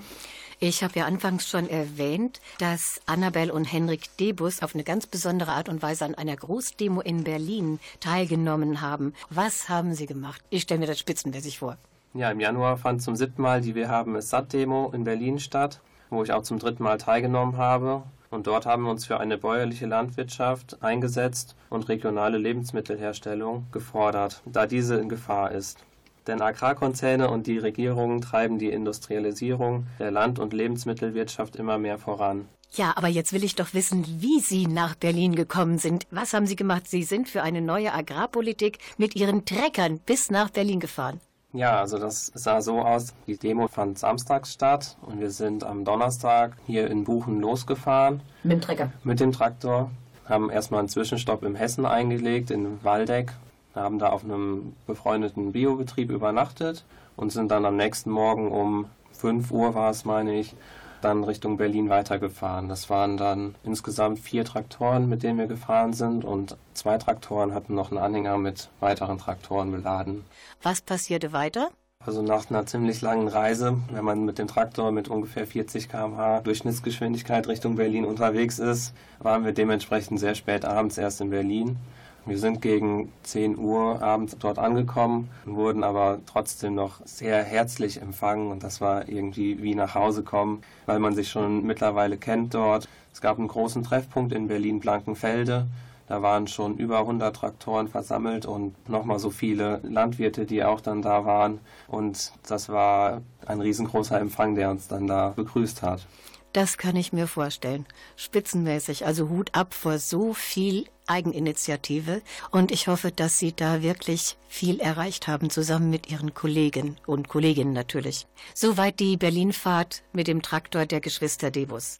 Ich 0.65 0.85
habe 0.85 0.97
ja 0.97 1.07
anfangs 1.07 1.49
schon 1.49 1.69
erwähnt, 1.69 2.41
dass 2.59 3.01
Annabel 3.07 3.51
und 3.51 3.65
Henrik 3.65 4.17
Debus 4.19 4.63
auf 4.63 4.77
eine 4.77 4.85
ganz 4.85 5.09
besondere 5.09 5.51
Art 5.51 5.69
und 5.69 5.83
Weise 5.83 6.05
an 6.05 6.15
einer 6.15 6.37
Großdemo 6.37 7.01
in 7.01 7.25
Berlin 7.25 7.81
teilgenommen 7.99 8.81
haben. 8.81 9.13
Was 9.29 9.69
haben 9.69 9.93
sie 9.95 10.07
gemacht? 10.07 10.41
Ich 10.51 10.63
stelle 10.63 10.79
mir 10.79 10.87
das 10.87 11.01
spitzenmäßig 11.01 11.59
vor. 11.59 11.79
Ja, 12.15 12.31
im 12.31 12.39
Januar 12.39 12.77
fand 12.77 13.03
zum 13.03 13.17
siebten 13.17 13.43
Mal 13.43 13.61
die 13.61 13.75
Wir 13.75 13.89
haben 13.89 14.15
es 14.15 14.31
satt 14.31 14.53
Demo 14.53 14.93
in 14.95 15.03
Berlin 15.03 15.41
statt, 15.41 15.81
wo 16.11 16.23
ich 16.23 16.33
auch 16.33 16.45
zum 16.45 16.61
dritten 16.61 16.85
Mal 16.85 16.99
teilgenommen 16.99 17.57
habe. 17.57 18.05
Und 18.31 18.47
dort 18.47 18.65
haben 18.65 18.85
wir 18.85 18.93
uns 18.93 19.05
für 19.05 19.19
eine 19.19 19.39
bäuerliche 19.39 19.87
Landwirtschaft 19.87 20.81
eingesetzt 20.81 21.57
und 21.71 21.89
regionale 21.89 22.39
Lebensmittelherstellung 22.39 23.67
gefordert, 23.73 24.43
da 24.47 24.69
diese 24.69 24.95
in 24.95 25.09
Gefahr 25.09 25.51
ist. 25.51 25.85
Denn 26.27 26.41
Agrarkonzerne 26.41 27.31
und 27.31 27.47
die 27.47 27.59
Regierungen 27.59 28.20
treiben 28.20 28.59
die 28.59 28.70
Industrialisierung 28.70 29.87
der 29.99 30.11
Land- 30.11 30.39
und 30.39 30.53
Lebensmittelwirtschaft 30.53 31.57
immer 31.57 31.79
mehr 31.79 31.99
voran. 31.99 32.47
Ja, 32.75 32.95
aber 32.97 33.09
jetzt 33.09 33.33
will 33.35 33.45
ich 33.45 33.55
doch 33.55 33.75
wissen, 33.75 34.05
wie 34.20 34.41
Sie 34.41 34.66
nach 34.66 34.95
Berlin 34.95 35.35
gekommen 35.35 35.77
sind. 35.79 36.07
Was 36.11 36.33
haben 36.33 36.47
Sie 36.47 36.57
gemacht? 36.57 36.89
Sie 36.89 37.03
sind 37.03 37.29
für 37.29 37.43
eine 37.43 37.61
neue 37.61 37.93
Agrarpolitik 37.93 38.79
mit 38.97 39.14
Ihren 39.14 39.45
Treckern 39.45 39.99
bis 40.07 40.31
nach 40.31 40.49
Berlin 40.51 40.81
gefahren. 40.81 41.20
Ja, 41.53 41.81
also 41.81 41.99
das 41.99 42.33
sah 42.35 42.62
so 42.62 42.81
aus. 42.81 43.12
Die 43.27 43.37
Demo 43.37 43.68
fand 43.68 43.99
samstags 43.99 44.55
statt 44.55 44.97
und 45.03 45.20
wir 45.20 45.31
sind 45.31 45.64
am 45.64 45.85
Donnerstag 45.85 46.57
hier 46.66 46.91
in 46.91 47.05
Buchen 47.05 47.41
losgefahren 47.41 48.23
Mit 48.43 48.53
dem 48.53 48.61
Trecker. 48.62 48.93
mit 49.05 49.20
dem 49.20 49.33
Traktor. 49.33 49.91
Haben 50.27 50.49
erstmal 50.49 50.79
einen 50.81 50.89
Zwischenstopp 50.89 51.43
im 51.43 51.55
Hessen 51.55 51.85
eingelegt, 51.85 52.51
in 52.51 52.83
Waldeck. 52.83 53.33
Haben 53.75 53.99
da 53.99 54.11
auf 54.11 54.25
einem 54.25 54.75
befreundeten 54.87 55.53
Biobetrieb 55.53 56.11
übernachtet 56.11 56.85
und 57.16 57.33
sind 57.33 57.51
dann 57.51 57.64
am 57.64 57.77
nächsten 57.77 58.11
Morgen 58.11 58.51
um 58.51 58.87
5 59.12 59.51
Uhr 59.51 59.75
war 59.75 59.91
es, 59.91 60.05
meine 60.05 60.35
ich, 60.35 60.55
dann 61.01 61.25
Richtung 61.25 61.57
Berlin 61.57 61.89
weitergefahren. 61.89 62.68
Das 62.68 62.89
waren 62.91 63.16
dann 63.16 63.55
insgesamt 63.64 64.18
vier 64.18 64.45
Traktoren, 64.45 65.09
mit 65.09 65.23
denen 65.23 65.39
wir 65.39 65.47
gefahren 65.47 65.93
sind 65.93 66.25
und 66.25 66.57
zwei 66.75 66.99
Traktoren 66.99 67.55
hatten 67.55 67.75
noch 67.75 67.91
einen 67.91 68.01
Anhänger 68.01 68.39
mit 68.39 68.70
weiteren 68.81 69.18
Traktoren 69.18 69.73
beladen. 69.73 70.25
Was 70.62 70.81
passierte 70.81 71.33
weiter? 71.33 71.70
Also 72.05 72.20
nach 72.20 72.51
einer 72.51 72.66
ziemlich 72.66 73.01
langen 73.01 73.29
Reise, 73.29 73.79
wenn 73.93 74.05
man 74.05 74.25
mit 74.25 74.39
dem 74.39 74.49
Traktor 74.49 74.91
mit 74.91 75.07
ungefähr 75.09 75.47
40 75.47 75.89
km/h 75.89 76.41
Durchschnittsgeschwindigkeit 76.41 77.47
Richtung 77.47 77.77
Berlin 77.77 78.05
unterwegs 78.05 78.59
ist, 78.59 78.93
waren 79.20 79.45
wir 79.45 79.53
dementsprechend 79.53 80.18
sehr 80.18 80.35
spät 80.35 80.64
abends 80.64 80.99
erst 80.99 81.20
in 81.20 81.31
Berlin. 81.31 81.77
Wir 82.25 82.39
sind 82.39 82.62
gegen 82.62 83.12
10 83.25 83.59
Uhr 83.59 84.01
abends 84.01 84.37
dort 84.39 84.61
angekommen, 84.61 85.29
wurden 85.45 85.83
aber 85.83 86.20
trotzdem 86.27 86.77
noch 86.77 87.05
sehr 87.05 87.43
herzlich 87.43 88.01
empfangen 88.01 88.53
und 88.53 88.62
das 88.62 88.81
war 88.81 89.09
irgendwie 89.09 89.61
wie 89.61 89.75
nach 89.75 89.97
Hause 89.97 90.23
kommen, 90.23 90.62
weil 90.87 91.01
man 91.01 91.16
sich 91.16 91.31
schon 91.31 91.66
mittlerweile 91.66 92.16
kennt 92.16 92.55
dort. 92.55 92.89
Es 93.12 93.20
gab 93.20 93.39
einen 93.39 93.49
großen 93.49 93.83
Treffpunkt 93.83 94.33
in 94.33 94.47
Berlin-Blankenfelde. 94.47 95.66
Da 96.07 96.23
waren 96.23 96.47
schon 96.47 96.77
über 96.77 97.01
100 97.01 97.35
Traktoren 97.35 97.89
versammelt 97.89 98.47
und 98.47 98.89
nochmal 98.89 99.18
so 99.18 99.31
viele 99.31 99.81
Landwirte, 99.83 100.47
die 100.47 100.62
auch 100.62 100.81
dann 100.81 101.03
da 101.03 101.25
waren. 101.25 101.59
Und 101.89 102.33
das 102.47 102.68
war 102.68 103.23
ein 103.47 103.61
riesengroßer 103.61 104.20
Empfang, 104.20 104.55
der 104.55 104.70
uns 104.70 104.87
dann 104.87 105.09
da 105.09 105.33
begrüßt 105.35 105.83
hat. 105.83 106.07
Das 106.53 106.77
kann 106.77 106.97
ich 106.97 107.13
mir 107.13 107.27
vorstellen. 107.27 107.87
Spitzenmäßig. 108.17 109.07
Also 109.07 109.29
Hut 109.31 109.55
ab 109.55 109.73
vor 109.73 109.99
so 109.99 110.35
viel 110.35 110.87
Eigeninitiative. 111.07 112.23
Und 112.51 112.71
ich 112.71 112.89
hoffe, 112.89 113.11
dass 113.11 113.39
Sie 113.39 113.53
da 113.55 113.83
wirklich 113.83 114.37
viel 114.49 114.79
erreicht 114.81 115.29
haben, 115.29 115.51
zusammen 115.51 115.89
mit 115.89 116.11
Ihren 116.11 116.35
Kollegen 116.35 116.97
und 117.07 117.29
Kolleginnen 117.29 117.73
natürlich. 117.73 118.27
Soweit 118.55 119.01
die 119.01 119.17
Berlinfahrt 119.17 120.03
mit 120.13 120.29
dem 120.29 120.43
Traktor 120.43 120.85
der 120.85 121.01
Geschwister 121.01 121.51
Debus. 121.51 121.99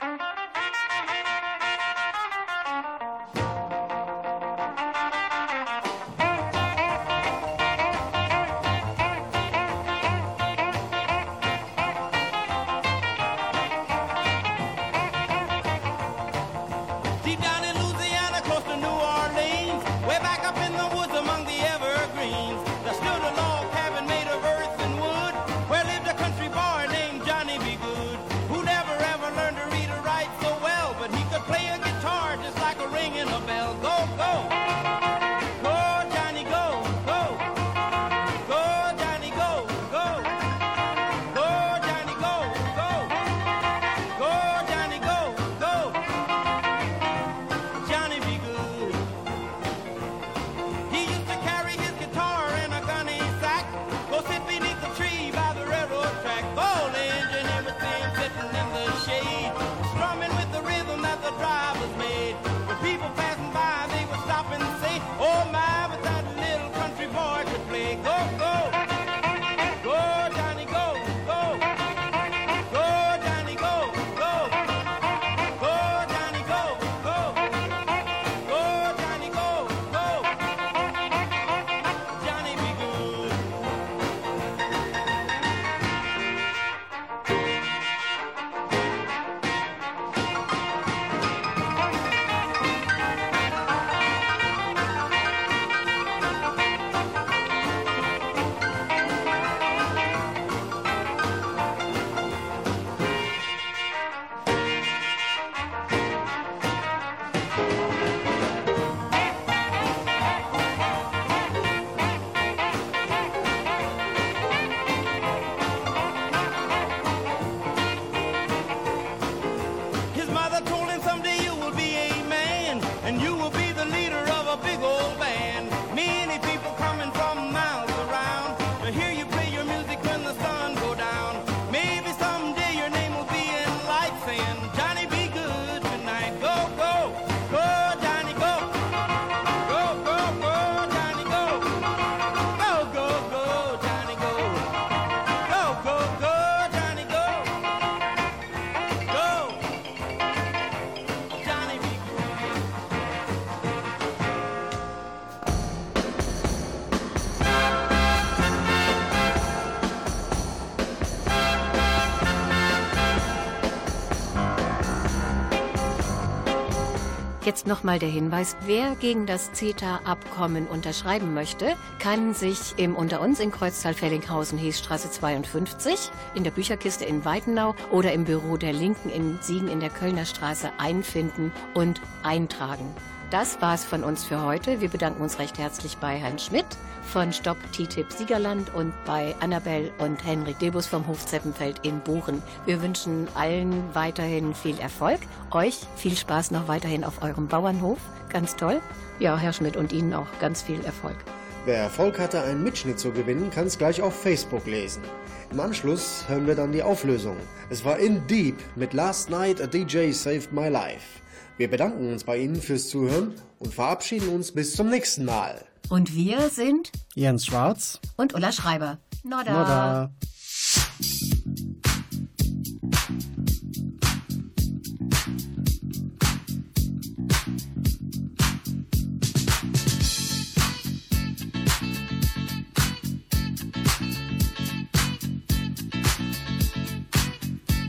Jetzt 167.63 167.69
nochmal 167.69 168.01
der 168.01 168.09
Hinweis, 168.09 168.57
wer 168.67 168.97
gegen 168.97 169.25
das 169.25 169.53
CETA-Abkommen 169.53 170.67
unterschreiben 170.67 171.33
möchte, 171.33 171.77
kann 172.01 172.35
sich 172.35 172.75
im 172.77 172.97
Unter 172.97 173.21
uns 173.21 173.39
in 173.39 173.53
Kreuztal-Fellinghausen, 173.53 174.59
Heesstraße 174.59 175.13
52, 175.13 176.11
in 176.35 176.43
der 176.43 176.51
Bücherkiste 176.51 177.05
in 177.05 177.25
Weidenau 177.25 177.77
oder 177.93 178.13
im 178.15 178.25
Büro 178.25 178.57
der 178.57 178.73
Linken 178.73 179.11
in 179.11 179.39
Siegen 179.43 179.69
in 179.69 179.79
der 179.79 179.91
Kölner 179.91 180.25
Straße 180.25 180.73
einfinden 180.79 181.53
und 181.73 182.01
eintragen. 182.25 182.97
Das 183.33 183.63
war's 183.63 183.83
von 183.83 184.05
uns 184.05 184.25
für 184.25 184.43
heute. 184.43 184.83
Wir 184.83 184.91
bedanken 184.91 185.23
uns 185.23 185.39
recht 185.39 185.57
herzlich 185.57 185.97
bei 185.97 186.19
Herrn 186.19 186.39
Schmidt 186.39 186.67
von 187.03 187.33
Stopp 187.33 187.57
TTIP 187.73 188.13
Siegerland 188.13 188.75
und 188.75 188.93
bei 189.07 189.35
Annabel 189.41 189.91
und 189.97 190.23
Henrik 190.23 190.59
Debus 190.59 190.87
vom 190.87 191.07
Hof 191.07 191.25
Zeppenfeld 191.25 191.81
in 191.83 192.01
Buchen. 192.01 192.43
Wir 192.67 192.83
wünschen 192.83 193.27
allen 193.33 193.83
weiterhin 193.95 194.55
viel 194.55 194.79
Erfolg. 194.79 195.19
Euch 195.51 195.81
viel 195.97 196.15
Spaß 196.15 196.51
noch 196.51 196.69
weiterhin 196.69 197.05
auf 197.05 197.23
eurem 197.23 197.49
Bauernhof. 197.49 197.97
Ganz 198.29 198.55
toll. 198.55 198.83
Ja, 199.19 199.39
Herr 199.39 199.55
Schmidt 199.55 199.79
und 199.79 199.95
Ihnen 199.95 200.13
auch 200.13 200.29
ganz 200.39 200.61
viel 200.61 200.85
Erfolg. 200.85 201.17
Wer 201.65 201.79
Erfolg 201.79 202.19
hatte, 202.19 202.43
einen 202.43 202.63
Mitschnitt 202.63 202.99
zu 202.99 203.13
gewinnen, 203.13 203.49
kann 203.49 203.67
es 203.67 203.79
gleich 203.79 204.03
auf 204.03 204.15
Facebook 204.15 204.67
lesen. 204.67 205.03
Im 205.51 205.59
Anschluss 205.59 206.25
hören 206.29 206.47
wir 206.47 206.55
dann 206.55 206.73
die 206.73 206.83
Auflösung. 206.83 207.39
Es 207.71 207.83
war 207.83 207.99
In 207.99 208.27
Deep 208.27 208.57
mit 208.77 208.93
Last 208.93 209.31
Night 209.31 209.59
a 209.63 209.67
DJ 209.67 210.11
Saved 210.11 210.53
My 210.53 210.69
Life. 210.69 211.22
Wir 211.63 211.71
bedanken 211.71 212.11
uns 212.11 212.25
bei 212.25 212.39
Ihnen 212.39 212.61
fürs 212.61 212.89
Zuhören 212.89 213.35
und 213.61 213.73
verabschieden 213.73 214.31
uns 214.31 214.51
bis 214.51 214.75
zum 214.75 214.91
nächsten 214.91 215.25
Mal. 215.25 215.65
Und 215.91 216.13
wir 216.13 216.49
sind 216.49 216.91
Jens 217.15 217.47
Schwarz. 217.47 218.01
und 218.17 218.35
Ulla 218.35 218.51
Schreiber. 218.51 218.99
Nodda. 219.23 219.53
Nodda. 219.53 220.13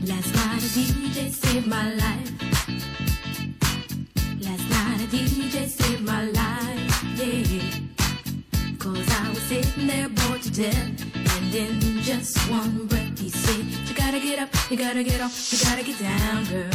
Last 0.06 0.32
night 0.32 0.62
a 0.62 0.68
DJ 0.76 1.28
saved 1.30 1.66
my 1.66 1.92
life. 1.96 2.43
Get 15.04 15.20
you 15.52 15.58
gotta 15.58 15.82
get 15.82 15.98
down, 15.98 16.44
girl. 16.46 16.73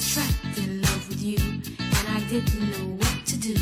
Trapped 0.00 0.56
in 0.56 0.80
love 0.80 1.08
with 1.08 1.22
you, 1.22 1.36
and 1.78 2.08
I 2.08 2.20
didn't 2.28 2.70
know 2.70 2.96
what 2.96 3.26
to 3.26 3.36
do. 3.36 3.54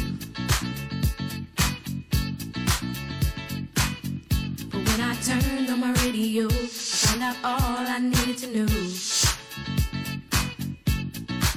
But 4.71 4.81
when 4.89 5.01
I 5.01 5.15
turned 5.21 5.69
on 5.69 5.81
my 5.81 5.93
radio, 6.05 6.47
I 6.47 6.67
found 6.69 7.23
out 7.23 7.37
all 7.43 7.87
I 7.87 7.99
needed 7.99 8.39
to 8.39 8.47
know. 8.57 8.67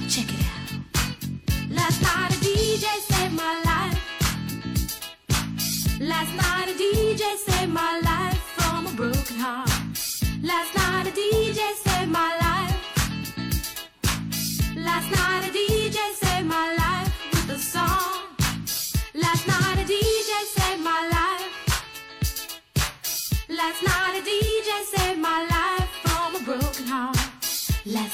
Check 0.08 0.28
it 0.34 0.44
out. 0.52 0.70
Last 1.70 2.02
night 2.02 2.32
a 2.32 2.38
DJ 2.44 2.84
saved 3.08 3.34
my 3.34 3.54
life. 3.64 4.00
Last 6.00 6.34
night 6.34 6.68
a 6.68 6.74
DJ 6.74 7.36
saved 7.36 7.72
my 7.72 8.00
life 8.00 8.11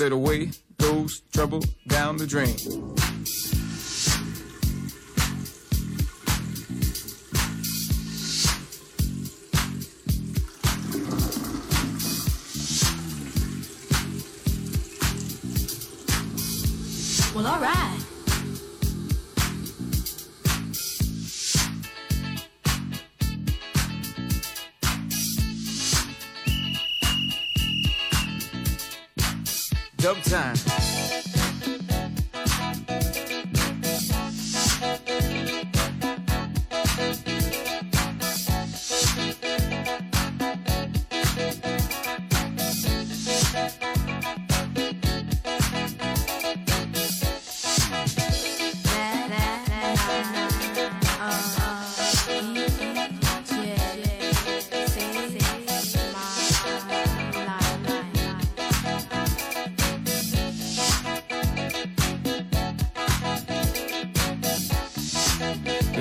Said 0.00 0.12
away 0.12 0.48
goes 0.78 1.20
trouble 1.30 1.62
down 1.86 2.16
the 2.16 2.26
drain. 2.26 2.56
Time. 30.18 30.89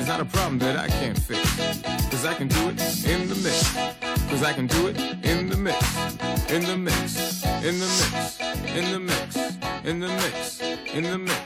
not 0.10 0.22
a 0.22 0.26
problem 0.26 0.58
that 0.58 0.76
I 0.76 0.88
can't 0.88 1.20
fix. 1.20 1.56
Cause 2.10 2.26
I 2.26 2.34
can 2.34 2.48
do 2.48 2.70
it 2.70 2.80
in 3.06 3.30
the 3.30 3.36
mix. 3.36 3.72
Cause 4.28 4.42
I 4.42 4.54
can 4.54 4.66
do 4.66 4.88
it 4.88 4.98
in 5.24 5.50
the 5.50 5.56
mix. 5.56 5.78
In 6.50 6.64
the 6.66 6.76
mix. 6.76 7.44
In 7.64 7.78
the 7.78 7.86
mix. 7.86 8.40
In 8.76 8.92
the 8.92 9.00
mix. 9.00 9.36
In 9.86 10.00
the 10.00 10.08
mix. 10.08 10.62
In 10.96 11.04
the 11.04 11.18
mix. 11.20 11.39